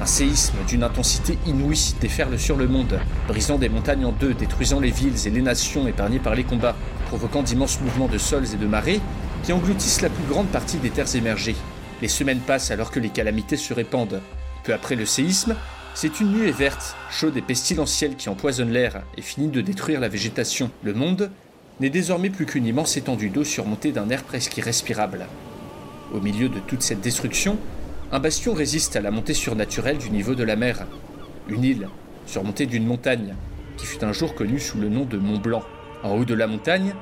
Un 0.00 0.06
séisme 0.06 0.56
d'une 0.68 0.84
intensité 0.84 1.38
inouïe 1.46 1.94
déferle 2.00 2.38
sur 2.38 2.56
le 2.56 2.68
monde, 2.68 3.00
brisant 3.26 3.58
des 3.58 3.68
montagnes 3.68 4.04
en 4.04 4.12
deux, 4.12 4.34
détruisant 4.34 4.78
les 4.78 4.92
villes 4.92 5.26
et 5.26 5.30
les 5.30 5.42
nations 5.42 5.88
épargnées 5.88 6.20
par 6.20 6.36
les 6.36 6.44
combats, 6.44 6.76
provoquant 7.08 7.42
d'immenses 7.42 7.80
mouvements 7.80 8.06
de 8.06 8.18
sols 8.18 8.52
et 8.52 8.56
de 8.56 8.66
marées 8.66 9.00
qui 9.42 9.52
engloutissent 9.52 10.02
la 10.02 10.10
plus 10.10 10.24
grande 10.24 10.48
partie 10.48 10.76
des 10.76 10.90
terres 10.90 11.16
émergées. 11.16 11.56
Les 12.00 12.08
semaines 12.08 12.40
passent 12.40 12.70
alors 12.70 12.90
que 12.90 13.00
les 13.00 13.08
calamités 13.08 13.56
se 13.56 13.74
répandent. 13.74 14.20
Peu 14.62 14.72
après 14.72 14.94
le 14.94 15.06
séisme, 15.06 15.56
c'est 15.94 16.20
une 16.20 16.32
nuée 16.32 16.52
verte, 16.52 16.94
chaude 17.10 17.36
et 17.36 17.42
pestilentielle 17.42 18.16
qui 18.16 18.28
empoisonne 18.28 18.70
l'air 18.70 19.02
et 19.16 19.22
finit 19.22 19.48
de 19.48 19.60
détruire 19.60 20.00
la 20.00 20.08
végétation. 20.08 20.70
Le 20.82 20.94
monde 20.94 21.30
n'est 21.80 21.90
désormais 21.90 22.30
plus 22.30 22.46
qu'une 22.46 22.66
immense 22.66 22.96
étendue 22.96 23.30
d'eau 23.30 23.44
surmontée 23.44 23.92
d'un 23.92 24.08
air 24.10 24.22
presque 24.22 24.56
irrespirable. 24.56 25.26
Au 26.12 26.20
milieu 26.20 26.48
de 26.48 26.60
toute 26.60 26.82
cette 26.82 27.00
destruction, 27.00 27.58
un 28.12 28.20
bastion 28.20 28.54
résiste 28.54 28.96
à 28.96 29.00
la 29.00 29.10
montée 29.10 29.34
surnaturelle 29.34 29.98
du 29.98 30.10
niveau 30.10 30.34
de 30.34 30.44
la 30.44 30.56
mer. 30.56 30.86
Une 31.48 31.64
île, 31.64 31.88
surmontée 32.26 32.66
d'une 32.66 32.86
montagne, 32.86 33.34
qui 33.76 33.86
fut 33.86 34.04
un 34.04 34.12
jour 34.12 34.34
connue 34.34 34.60
sous 34.60 34.78
le 34.78 34.88
nom 34.88 35.04
de 35.04 35.18
Mont 35.18 35.38
Blanc. 35.38 35.62
En 36.02 36.16
haut 36.16 36.24
de 36.24 36.34
la 36.34 36.46
montagne, 36.46 36.94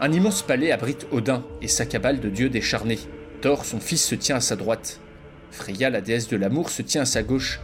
un 0.00 0.12
immense 0.12 0.42
palais 0.42 0.72
abrite 0.72 1.06
Odin 1.12 1.44
et 1.62 1.68
sa 1.68 1.86
cabale 1.86 2.20
de 2.20 2.28
dieux 2.28 2.50
décharnés. 2.50 2.98
Thor, 3.40 3.64
son 3.64 3.80
fils, 3.80 4.04
se 4.04 4.14
tient 4.14 4.36
à 4.36 4.40
sa 4.40 4.56
droite. 4.56 5.00
Freya, 5.50 5.90
la 5.90 6.00
déesse 6.00 6.28
de 6.28 6.36
l'amour, 6.36 6.70
se 6.70 6.82
tient 6.82 7.02
à 7.02 7.06
sa 7.06 7.22
gauche, 7.22 7.60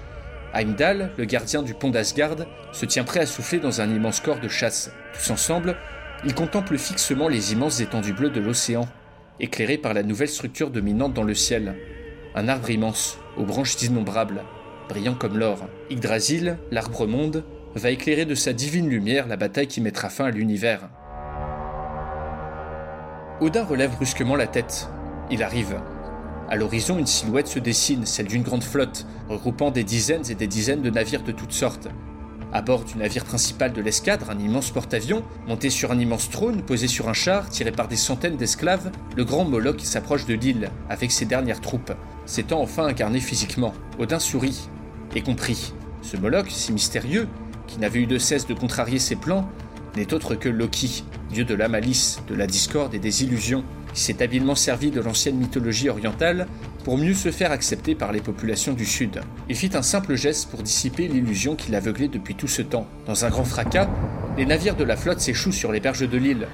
Heimdall, 0.54 1.10
le 1.16 1.24
gardien 1.24 1.62
du 1.62 1.74
pont 1.74 1.90
d'Asgard, 1.90 2.36
se 2.72 2.86
tient 2.86 3.04
prêt 3.04 3.20
à 3.20 3.26
souffler 3.26 3.58
dans 3.58 3.80
un 3.80 3.92
immense 3.92 4.20
corps 4.20 4.40
de 4.40 4.48
chasse. 4.48 4.90
Tous 5.14 5.30
ensemble, 5.30 5.76
ils 6.24 6.34
contemplent 6.34 6.78
fixement 6.78 7.28
les 7.28 7.52
immenses 7.52 7.80
étendues 7.80 8.12
bleues 8.12 8.30
de 8.30 8.40
l'océan, 8.40 8.88
éclairées 9.40 9.78
par 9.78 9.94
la 9.94 10.02
nouvelle 10.02 10.28
structure 10.28 10.70
dominante 10.70 11.14
dans 11.14 11.22
le 11.22 11.34
ciel. 11.34 11.74
Un 12.34 12.48
arbre 12.48 12.70
immense, 12.70 13.18
aux 13.36 13.44
branches 13.44 13.80
innombrables, 13.82 14.42
brillant 14.88 15.14
comme 15.14 15.38
l'or. 15.38 15.66
Yggdrasil, 15.90 16.58
l'arbre 16.70 17.06
monde, 17.06 17.44
va 17.74 17.90
éclairer 17.90 18.24
de 18.24 18.34
sa 18.34 18.52
divine 18.52 18.88
lumière 18.88 19.26
la 19.26 19.36
bataille 19.36 19.66
qui 19.66 19.80
mettra 19.80 20.08
fin 20.08 20.24
à 20.24 20.30
l'univers. 20.30 20.88
Odin 23.40 23.64
relève 23.64 23.92
brusquement 23.92 24.36
la 24.36 24.46
tête. 24.46 24.88
Il 25.30 25.42
arrive. 25.42 25.78
À 26.48 26.54
l'horizon, 26.54 26.98
une 26.98 27.06
silhouette 27.06 27.48
se 27.48 27.58
dessine, 27.58 28.06
celle 28.06 28.28
d'une 28.28 28.44
grande 28.44 28.62
flotte, 28.62 29.04
regroupant 29.28 29.72
des 29.72 29.82
dizaines 29.82 30.30
et 30.30 30.36
des 30.36 30.46
dizaines 30.46 30.82
de 30.82 30.90
navires 30.90 31.24
de 31.24 31.32
toutes 31.32 31.52
sortes. 31.52 31.88
À 32.52 32.62
bord 32.62 32.84
du 32.84 32.96
navire 32.96 33.24
principal 33.24 33.72
de 33.72 33.82
l'escadre, 33.82 34.30
un 34.30 34.38
immense 34.38 34.70
porte-avions, 34.70 35.24
monté 35.48 35.70
sur 35.70 35.90
un 35.90 35.98
immense 35.98 36.30
trône, 36.30 36.62
posé 36.62 36.86
sur 36.86 37.08
un 37.08 37.12
char, 37.12 37.50
tiré 37.50 37.72
par 37.72 37.88
des 37.88 37.96
centaines 37.96 38.36
d'esclaves, 38.36 38.92
le 39.16 39.24
grand 39.24 39.44
Moloch 39.44 39.80
s'approche 39.80 40.24
de 40.24 40.34
l'île, 40.34 40.70
avec 40.88 41.10
ses 41.10 41.24
dernières 41.24 41.60
troupes. 41.60 41.92
S'étant 42.26 42.60
enfin 42.60 42.86
incarné 42.86 43.18
physiquement, 43.18 43.74
Odin 43.98 44.20
sourit, 44.20 44.68
et 45.16 45.22
comprit. 45.22 45.74
Ce 46.00 46.16
Moloch, 46.16 46.46
si 46.48 46.72
mystérieux, 46.72 47.26
qui 47.66 47.80
n'avait 47.80 48.00
eu 48.00 48.06
de 48.06 48.18
cesse 48.18 48.46
de 48.46 48.54
contrarier 48.54 49.00
ses 49.00 49.16
plans, 49.16 49.48
n'est 49.96 50.14
autre 50.14 50.36
que 50.36 50.48
Loki, 50.48 51.02
dieu 51.30 51.44
de 51.44 51.54
la 51.54 51.68
malice, 51.68 52.22
de 52.28 52.36
la 52.36 52.46
discorde 52.46 52.94
et 52.94 53.00
des 53.00 53.24
illusions, 53.24 53.64
qui 53.96 54.02
s'est 54.02 54.22
habilement 54.22 54.54
servi 54.54 54.90
de 54.90 55.00
l'ancienne 55.00 55.38
mythologie 55.38 55.88
orientale 55.88 56.46
pour 56.84 56.98
mieux 56.98 57.14
se 57.14 57.30
faire 57.30 57.50
accepter 57.50 57.94
par 57.94 58.12
les 58.12 58.20
populations 58.20 58.74
du 58.74 58.84
Sud. 58.84 59.22
Il 59.48 59.56
fit 59.56 59.70
un 59.72 59.80
simple 59.80 60.16
geste 60.16 60.50
pour 60.50 60.62
dissiper 60.62 61.08
l'illusion 61.08 61.56
qui 61.56 61.70
l'aveuglait 61.70 62.08
depuis 62.08 62.34
tout 62.34 62.46
ce 62.46 62.60
temps. 62.60 62.86
Dans 63.06 63.24
un 63.24 63.30
grand 63.30 63.46
fracas, 63.46 63.88
les 64.36 64.44
navires 64.44 64.76
de 64.76 64.84
la 64.84 64.98
flotte 64.98 65.20
s'échouent 65.20 65.50
sur 65.50 65.72
les 65.72 65.80
berges 65.80 66.06
de 66.06 66.18
l'île, 66.18 66.46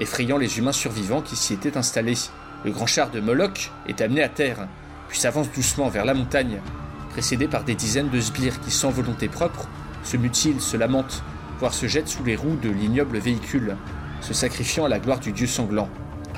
effrayant 0.00 0.38
les 0.38 0.58
humains 0.58 0.72
survivants 0.72 1.22
qui 1.22 1.36
s'y 1.36 1.54
étaient 1.54 1.76
installés. 1.76 2.18
Le 2.64 2.72
grand 2.72 2.86
char 2.86 3.12
de 3.12 3.20
Moloch 3.20 3.70
est 3.86 4.00
amené 4.00 4.24
à 4.24 4.28
terre, 4.28 4.66
puis 5.08 5.20
s'avance 5.20 5.52
doucement 5.52 5.90
vers 5.90 6.04
la 6.04 6.14
montagne, 6.14 6.58
précédé 7.10 7.46
par 7.46 7.62
des 7.62 7.76
dizaines 7.76 8.10
de 8.10 8.20
sbires 8.20 8.60
qui, 8.60 8.72
sans 8.72 8.90
volonté 8.90 9.28
propre, 9.28 9.68
se 10.02 10.16
mutilent, 10.16 10.60
se 10.60 10.76
lamentent, 10.76 11.22
voire 11.60 11.74
se 11.74 11.86
jettent 11.86 12.08
sous 12.08 12.24
les 12.24 12.34
roues 12.34 12.58
de 12.60 12.70
l'ignoble 12.70 13.18
véhicule, 13.18 13.76
se 14.20 14.34
sacrifiant 14.34 14.86
à 14.86 14.88
la 14.88 14.98
gloire 14.98 15.20
du 15.20 15.30
dieu 15.30 15.46
sanglant. 15.46 15.88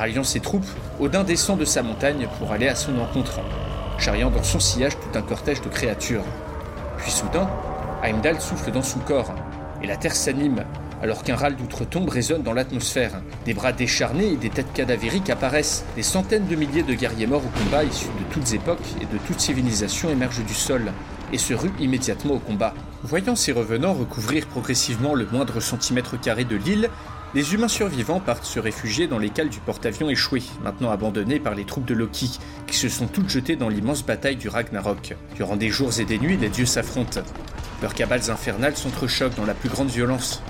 Ralliant 0.01 0.25
ses 0.25 0.41
troupes, 0.41 0.65
Odin 0.99 1.25
descend 1.25 1.59
de 1.59 1.67
sa 1.67 1.83
montagne 1.83 2.27
pour 2.39 2.53
aller 2.53 2.69
à 2.69 2.75
son 2.75 2.99
encontre, 2.99 3.41
charriant 3.99 4.31
dans 4.31 4.43
son 4.43 4.59
sillage 4.59 4.95
tout 4.99 5.19
un 5.19 5.21
cortège 5.21 5.61
de 5.61 5.69
créatures. 5.69 6.25
Puis 6.97 7.11
soudain, 7.11 7.51
Heimdall 8.03 8.41
souffle 8.41 8.71
dans 8.71 8.83
son 8.83 9.01
corps, 9.01 9.35
et 9.83 9.87
la 9.87 9.99
terre 9.99 10.17
s'anime, 10.17 10.65
alors 11.03 11.23
qu'un 11.23 11.37
râle 11.37 11.55
d'outre-tombe 11.55 12.09
résonne 12.09 12.43
dans 12.43 12.55
l'atmosphère. 12.55 13.21
Des 13.45 13.53
bras 13.53 13.73
décharnés 13.73 14.29
et 14.29 14.37
des 14.39 14.49
têtes 14.49 14.73
cadavériques 14.73 15.29
apparaissent. 15.29 15.85
Des 15.97 16.03
centaines 16.03 16.47
de 16.47 16.57
milliers 16.57 16.83
de 16.83 16.95
guerriers 16.95 17.27
morts 17.27 17.45
au 17.45 17.59
combat, 17.59 17.85
issus 17.85 18.07
de 18.07 18.33
toutes 18.33 18.55
époques 18.55 18.79
et 19.03 19.05
de 19.05 19.21
toutes 19.27 19.41
civilisations, 19.41 20.09
émergent 20.09 20.47
du 20.47 20.55
sol 20.55 20.93
et 21.31 21.37
se 21.37 21.53
ruent 21.53 21.75
immédiatement 21.79 22.37
au 22.37 22.39
combat. 22.39 22.73
Voyant 23.03 23.37
ces 23.37 23.53
revenants 23.53 23.93
recouvrir 23.93 24.47
progressivement 24.47 25.15
le 25.15 25.27
moindre 25.31 25.61
centimètre 25.61 26.19
carré 26.19 26.45
de 26.45 26.57
l'île, 26.57 26.89
les 27.33 27.55
humains 27.55 27.69
survivants 27.69 28.19
partent 28.19 28.45
se 28.45 28.59
réfugier 28.59 29.07
dans 29.07 29.19
les 29.19 29.31
cales 29.31 29.51
du 29.51 29.61
porte-avions 29.61 30.11
échoué, 30.11 30.43
maintenant 30.65 30.91
abandonné 30.91 31.39
par 31.39 31.55
les 31.55 31.65
troupes 31.65 31.85
de 31.85 31.95
Loki, 31.95 32.41
qui 32.67 32.77
se 32.77 32.89
sont 32.89 33.07
toutes 33.07 33.29
jetées 33.29 33.55
dans 33.55 33.69
l'immense 33.69 34.05
bataille 34.05 34.35
du 34.35 34.49
Ragnarok. 34.49 35.15
Durant 35.37 35.57
des 35.57 35.69
jours 35.69 36.01
et 36.01 36.05
des 36.05 36.19
nuits, 36.19 36.37
les 36.37 36.49
dieux 36.49 36.67
s'affrontent. 36.67 37.21
Leurs 37.83 37.95
cabales 37.95 38.31
infernales 38.31 38.77
s'entrechoquent 38.77 39.37
dans 39.37 39.47
la 39.47 39.55
plus 39.55 39.69
grande 39.69 39.91
violence. 39.91 40.43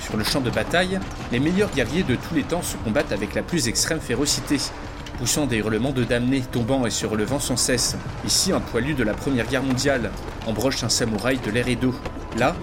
Sur 0.00 0.16
le 0.16 0.24
champ 0.24 0.40
de 0.40 0.50
bataille, 0.50 0.98
les 1.32 1.38
meilleurs 1.38 1.70
guerriers 1.70 2.02
de 2.02 2.16
tous 2.16 2.34
les 2.34 2.42
temps 2.42 2.62
se 2.62 2.78
combattent 2.78 3.12
avec 3.12 3.34
la 3.34 3.42
plus 3.42 3.68
extrême 3.68 4.00
férocité, 4.00 4.56
poussant 5.18 5.46
des 5.46 5.58
hurlements 5.58 5.92
de 5.92 6.02
damnés, 6.02 6.42
tombant 6.50 6.86
et 6.86 6.90
se 6.90 7.04
relevant 7.04 7.40
sans 7.40 7.58
cesse. 7.58 7.96
Ici, 8.26 8.52
un 8.52 8.60
poilu 8.60 8.94
de 8.94 9.04
la 9.04 9.12
Première 9.12 9.46
Guerre 9.46 9.62
mondiale 9.62 10.10
embroche 10.46 10.82
un 10.82 10.88
samouraï 10.88 11.38
de 11.38 11.50
l'air 11.50 11.68
et 11.68 11.76
d'eau. 11.76 11.94
Là, 12.38 12.56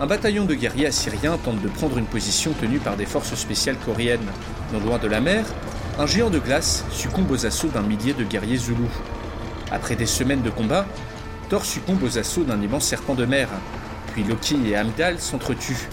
un 0.00 0.06
bataillon 0.06 0.44
de 0.44 0.54
guerriers 0.54 0.86
assyriens 0.86 1.38
tente 1.38 1.62
de 1.62 1.68
prendre 1.68 1.98
une 1.98 2.06
position 2.06 2.52
tenue 2.52 2.78
par 2.78 2.96
des 2.96 3.06
forces 3.06 3.34
spéciales 3.36 3.76
coréennes. 3.76 4.26
Non 4.72 4.80
loin 4.80 4.98
de 4.98 5.06
la 5.06 5.20
mer, 5.20 5.44
un 5.98 6.06
géant 6.06 6.30
de 6.30 6.40
glace 6.40 6.84
succombe 6.90 7.30
aux 7.30 7.46
assauts 7.46 7.68
d'un 7.68 7.82
millier 7.82 8.12
de 8.12 8.24
guerriers 8.24 8.56
zoulous. 8.56 8.90
Après 9.70 9.94
des 9.94 10.06
semaines 10.06 10.42
de 10.42 10.50
combat, 10.50 10.86
Thor 11.48 11.64
succombe 11.64 12.02
aux 12.02 12.18
assauts 12.18 12.42
d'un 12.42 12.60
immense 12.60 12.86
serpent 12.86 13.14
de 13.14 13.24
mer. 13.24 13.48
Puis 14.12 14.24
Loki 14.24 14.56
et 14.66 14.76
Amdal 14.76 15.20
s'entretuent. 15.20 15.88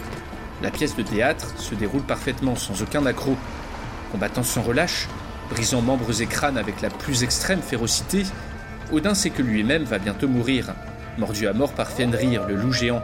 La 0.62 0.70
pièce 0.70 0.96
de 0.96 1.02
théâtre 1.02 1.54
se 1.56 1.74
déroule 1.74 2.02
parfaitement 2.02 2.56
sans 2.56 2.82
aucun 2.82 3.06
accroc. 3.06 3.36
Combattant 4.10 4.42
sans 4.42 4.62
relâche, 4.62 5.08
brisant 5.50 5.80
membres 5.80 6.20
et 6.20 6.26
crânes 6.26 6.58
avec 6.58 6.80
la 6.82 6.90
plus 6.90 7.22
extrême 7.22 7.62
férocité, 7.62 8.24
Odin 8.92 9.14
sait 9.14 9.30
que 9.30 9.42
lui-même 9.42 9.84
va 9.84 9.98
bientôt 9.98 10.28
mourir, 10.28 10.74
mordu 11.18 11.46
à 11.46 11.52
mort 11.52 11.72
par 11.72 11.88
Fenrir, 11.88 12.46
le 12.46 12.56
loup 12.56 12.72
géant, 12.72 13.02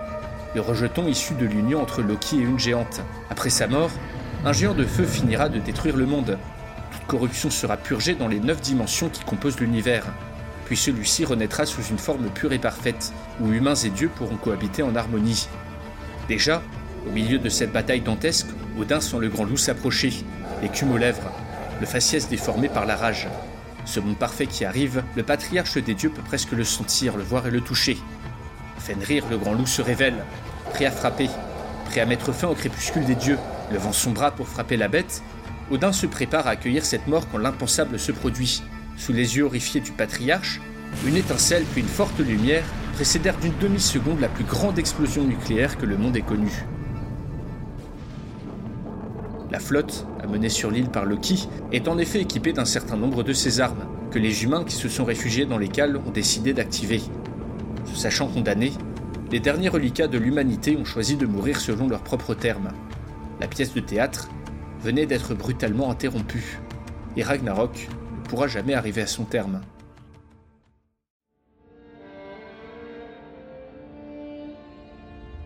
le 0.54 0.60
rejeton 0.60 1.06
issu 1.06 1.34
de 1.34 1.46
l'union 1.46 1.82
entre 1.82 2.02
Loki 2.02 2.36
et 2.36 2.42
une 2.42 2.58
géante. 2.58 3.00
Après 3.30 3.50
sa 3.50 3.66
mort, 3.66 3.90
un 4.44 4.52
géant 4.52 4.74
de 4.74 4.84
feu 4.84 5.04
finira 5.04 5.48
de 5.48 5.58
détruire 5.58 5.96
le 5.96 6.06
monde. 6.06 6.38
Toute 6.92 7.06
corruption 7.06 7.50
sera 7.50 7.76
purgée 7.76 8.14
dans 8.14 8.28
les 8.28 8.40
neuf 8.40 8.60
dimensions 8.60 9.08
qui 9.08 9.24
composent 9.24 9.60
l'univers. 9.60 10.04
Puis 10.64 10.76
celui-ci 10.76 11.24
renaîtra 11.24 11.66
sous 11.66 11.82
une 11.82 11.98
forme 11.98 12.28
pure 12.30 12.52
et 12.52 12.58
parfaite, 12.58 13.12
où 13.40 13.52
humains 13.52 13.74
et 13.74 13.90
dieux 13.90 14.10
pourront 14.14 14.36
cohabiter 14.36 14.82
en 14.82 14.94
harmonie. 14.94 15.48
Déjà, 16.28 16.62
au 17.06 17.10
milieu 17.10 17.38
de 17.38 17.48
cette 17.48 17.72
bataille 17.72 18.00
dantesque, 18.00 18.48
Odin 18.78 19.00
sent 19.00 19.18
le 19.18 19.28
grand 19.28 19.44
loup 19.44 19.56
s'approcher, 19.56 20.12
l'écume 20.62 20.92
aux 20.92 20.98
lèvres, 20.98 21.32
le 21.80 21.86
faciès 21.86 22.28
déformé 22.28 22.68
par 22.68 22.86
la 22.86 22.96
rage. 22.96 23.28
Ce 23.84 24.00
monde 24.00 24.18
parfait 24.18 24.46
qui 24.46 24.64
arrive, 24.64 25.02
le 25.16 25.22
patriarche 25.22 25.78
des 25.78 25.94
dieux 25.94 26.10
peut 26.10 26.22
presque 26.22 26.52
le 26.52 26.64
sentir, 26.64 27.16
le 27.16 27.22
voir 27.22 27.46
et 27.46 27.50
le 27.50 27.62
toucher. 27.62 27.96
Fenrir, 28.88 29.24
le 29.30 29.36
grand 29.36 29.52
loup, 29.52 29.66
se 29.66 29.82
révèle, 29.82 30.24
prêt 30.72 30.86
à 30.86 30.90
frapper, 30.90 31.28
prêt 31.90 32.00
à 32.00 32.06
mettre 32.06 32.32
fin 32.32 32.48
au 32.48 32.54
crépuscule 32.54 33.04
des 33.04 33.16
dieux. 33.16 33.38
Levant 33.70 33.92
son 33.92 34.12
bras 34.12 34.30
pour 34.30 34.48
frapper 34.48 34.78
la 34.78 34.88
bête, 34.88 35.22
Odin 35.70 35.92
se 35.92 36.06
prépare 36.06 36.46
à 36.46 36.50
accueillir 36.50 36.86
cette 36.86 37.06
mort 37.06 37.28
quand 37.30 37.36
l'impensable 37.36 37.98
se 37.98 38.12
produit. 38.12 38.62
Sous 38.96 39.12
les 39.12 39.36
yeux 39.36 39.44
horrifiés 39.44 39.82
du 39.82 39.92
patriarche, 39.92 40.62
une 41.06 41.16
étincelle 41.16 41.64
puis 41.64 41.82
une 41.82 41.86
forte 41.86 42.18
lumière 42.18 42.64
précédèrent 42.94 43.36
d'une 43.36 43.58
demi-seconde 43.60 44.20
la 44.20 44.28
plus 44.30 44.44
grande 44.44 44.78
explosion 44.78 45.24
nucléaire 45.24 45.76
que 45.76 45.84
le 45.84 45.98
monde 45.98 46.16
ait 46.16 46.22
connue. 46.22 46.64
La 49.50 49.60
flotte, 49.60 50.06
amenée 50.24 50.48
sur 50.48 50.70
l'île 50.70 50.88
par 50.88 51.04
Loki, 51.04 51.46
est 51.72 51.88
en 51.88 51.98
effet 51.98 52.22
équipée 52.22 52.54
d'un 52.54 52.64
certain 52.64 52.96
nombre 52.96 53.22
de 53.22 53.34
ces 53.34 53.60
armes, 53.60 53.86
que 54.10 54.18
les 54.18 54.44
humains 54.44 54.64
qui 54.64 54.74
se 54.74 54.88
sont 54.88 55.04
réfugiés 55.04 55.44
dans 55.44 55.58
les 55.58 55.68
cales 55.68 55.98
ont 55.98 56.10
décidé 56.10 56.54
d'activer. 56.54 57.02
Sachant 57.94 58.28
condamnés, 58.28 58.72
les 59.30 59.40
derniers 59.40 59.68
reliquats 59.68 60.08
de 60.08 60.18
l'humanité 60.18 60.76
ont 60.76 60.84
choisi 60.84 61.16
de 61.16 61.26
mourir 61.26 61.60
selon 61.60 61.88
leurs 61.88 62.02
propres 62.02 62.34
termes. 62.34 62.70
La 63.40 63.48
pièce 63.48 63.74
de 63.74 63.80
théâtre 63.80 64.28
venait 64.80 65.06
d'être 65.06 65.34
brutalement 65.34 65.90
interrompue, 65.90 66.60
et 67.16 67.22
Ragnarok 67.22 67.88
ne 68.16 68.28
pourra 68.28 68.46
jamais 68.46 68.74
arriver 68.74 69.02
à 69.02 69.06
son 69.06 69.24
terme. 69.24 69.60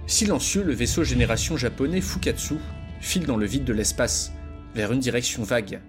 Silencieux, 0.06 0.62
le 0.62 0.74
vaisseau 0.74 1.04
génération 1.04 1.56
japonais 1.56 2.00
Fukatsu 2.00 2.56
file 3.00 3.26
dans 3.26 3.36
le 3.36 3.46
vide 3.46 3.64
de 3.64 3.72
l'espace, 3.72 4.32
vers 4.74 4.92
une 4.92 5.00
direction 5.00 5.42
vague. 5.42 5.80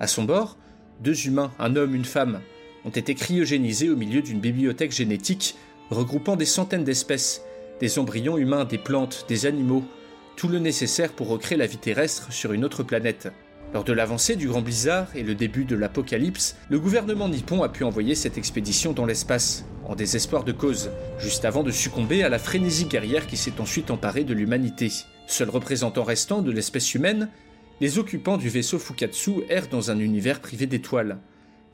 À 0.00 0.06
son 0.06 0.24
bord, 0.24 0.56
deux 1.00 1.26
humains, 1.26 1.52
un 1.58 1.76
homme, 1.76 1.94
une 1.94 2.04
femme, 2.04 2.40
ont 2.84 2.90
été 2.90 3.14
cryogénisés 3.14 3.90
au 3.90 3.96
milieu 3.96 4.22
d'une 4.22 4.40
bibliothèque 4.40 4.92
génétique 4.92 5.56
regroupant 5.90 6.36
des 6.36 6.44
centaines 6.44 6.84
d'espèces, 6.84 7.42
des 7.80 7.98
embryons 7.98 8.38
humains, 8.38 8.64
des 8.64 8.78
plantes, 8.78 9.26
des 9.28 9.46
animaux, 9.46 9.84
tout 10.36 10.48
le 10.48 10.58
nécessaire 10.58 11.12
pour 11.12 11.28
recréer 11.28 11.58
la 11.58 11.66
vie 11.66 11.78
terrestre 11.78 12.32
sur 12.32 12.52
une 12.52 12.64
autre 12.64 12.82
planète. 12.82 13.28
Lors 13.72 13.84
de 13.84 13.92
l'avancée 13.92 14.36
du 14.36 14.48
grand 14.48 14.62
blizzard 14.62 15.08
et 15.16 15.22
le 15.22 15.34
début 15.34 15.64
de 15.64 15.74
l'apocalypse, 15.74 16.56
le 16.70 16.78
gouvernement 16.78 17.28
nippon 17.28 17.62
a 17.62 17.68
pu 17.68 17.82
envoyer 17.82 18.14
cette 18.14 18.38
expédition 18.38 18.92
dans 18.92 19.04
l'espace, 19.04 19.64
en 19.84 19.96
désespoir 19.96 20.44
de 20.44 20.52
cause, 20.52 20.90
juste 21.18 21.44
avant 21.44 21.64
de 21.64 21.72
succomber 21.72 22.22
à 22.22 22.28
la 22.28 22.38
frénésie 22.38 22.86
guerrière 22.86 23.26
qui 23.26 23.36
s'est 23.36 23.60
ensuite 23.60 23.90
emparée 23.90 24.24
de 24.24 24.34
l'humanité. 24.34 24.92
Seul 25.26 25.50
représentant 25.50 26.04
restant 26.04 26.40
de 26.40 26.52
l'espèce 26.52 26.94
humaine, 26.94 27.28
les 27.80 27.98
occupants 27.98 28.36
du 28.36 28.48
vaisseau 28.48 28.78
Fukatsu 28.78 29.42
errent 29.48 29.68
dans 29.68 29.90
un 29.90 29.98
univers 29.98 30.40
privé 30.40 30.66
d'étoiles, 30.66 31.18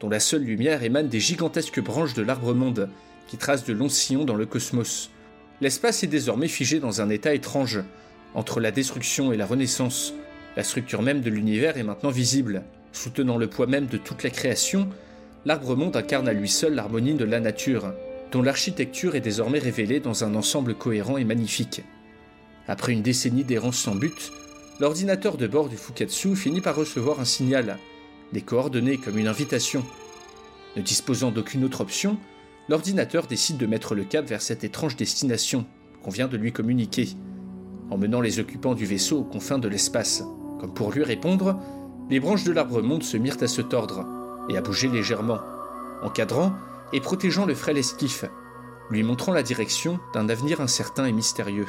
dont 0.00 0.08
la 0.08 0.20
seule 0.20 0.42
lumière 0.42 0.82
émane 0.82 1.08
des 1.08 1.20
gigantesques 1.20 1.80
branches 1.80 2.14
de 2.14 2.22
l'arbre-monde, 2.22 2.88
qui 3.28 3.36
tracent 3.36 3.64
de 3.64 3.72
longs 3.72 3.88
sillons 3.88 4.24
dans 4.24 4.34
le 4.34 4.46
cosmos. 4.46 5.10
L'espace 5.60 6.02
est 6.02 6.08
désormais 6.08 6.48
figé 6.48 6.80
dans 6.80 7.00
un 7.00 7.10
état 7.10 7.34
étrange. 7.34 7.80
Entre 8.34 8.60
la 8.60 8.70
destruction 8.70 9.32
et 9.32 9.36
la 9.36 9.46
renaissance, 9.46 10.14
la 10.56 10.64
structure 10.64 11.02
même 11.02 11.20
de 11.20 11.30
l'univers 11.30 11.76
est 11.76 11.82
maintenant 11.82 12.10
visible. 12.10 12.62
Soutenant 12.92 13.36
le 13.36 13.46
poids 13.46 13.66
même 13.66 13.86
de 13.86 13.98
toute 13.98 14.22
la 14.24 14.30
création, 14.30 14.88
l'arbre-monde 15.44 15.96
incarne 15.96 16.28
à 16.28 16.32
lui 16.32 16.48
seul 16.48 16.74
l'harmonie 16.74 17.14
de 17.14 17.24
la 17.24 17.40
nature, 17.40 17.92
dont 18.32 18.42
l'architecture 18.42 19.14
est 19.14 19.20
désormais 19.20 19.58
révélée 19.58 20.00
dans 20.00 20.24
un 20.24 20.34
ensemble 20.34 20.74
cohérent 20.74 21.18
et 21.18 21.24
magnifique. 21.24 21.82
Après 22.66 22.92
une 22.92 23.02
décennie 23.02 23.44
d'errance 23.44 23.78
sans 23.78 23.94
but, 23.94 24.32
l'ordinateur 24.80 25.36
de 25.36 25.46
bord 25.46 25.68
du 25.68 25.76
Fukatsu 25.76 26.36
finit 26.36 26.60
par 26.60 26.76
recevoir 26.76 27.20
un 27.20 27.24
signal, 27.24 27.78
des 28.32 28.42
coordonnées 28.42 28.98
comme 28.98 29.18
une 29.18 29.28
invitation. 29.28 29.84
Ne 30.76 30.82
disposant 30.82 31.30
d'aucune 31.30 31.64
autre 31.64 31.80
option, 31.80 32.18
l'ordinateur 32.68 33.26
décide 33.26 33.56
de 33.56 33.66
mettre 33.66 33.94
le 33.94 34.04
cap 34.04 34.26
vers 34.26 34.42
cette 34.42 34.64
étrange 34.64 34.96
destination 34.96 35.66
qu'on 36.02 36.10
vient 36.10 36.28
de 36.28 36.36
lui 36.36 36.52
communiquer, 36.52 37.08
emmenant 37.90 38.20
les 38.20 38.38
occupants 38.38 38.74
du 38.74 38.86
vaisseau 38.86 39.18
aux 39.18 39.24
confins 39.24 39.58
de 39.58 39.68
l'espace. 39.68 40.22
Comme 40.60 40.72
pour 40.72 40.92
lui 40.92 41.02
répondre, 41.02 41.58
les 42.08 42.20
branches 42.20 42.44
de 42.44 42.52
l'arbre-monde 42.52 43.02
se 43.02 43.16
mirent 43.16 43.42
à 43.42 43.48
se 43.48 43.62
tordre 43.62 44.06
et 44.48 44.56
à 44.56 44.62
bouger 44.62 44.88
légèrement, 44.88 45.40
encadrant 46.02 46.52
et 46.92 47.00
protégeant 47.00 47.46
le 47.46 47.54
frêle 47.54 47.78
esquif, 47.78 48.24
lui 48.90 49.02
montrant 49.02 49.32
la 49.32 49.42
direction 49.42 50.00
d'un 50.12 50.28
avenir 50.28 50.60
incertain 50.60 51.06
et 51.06 51.12
mystérieux. 51.12 51.68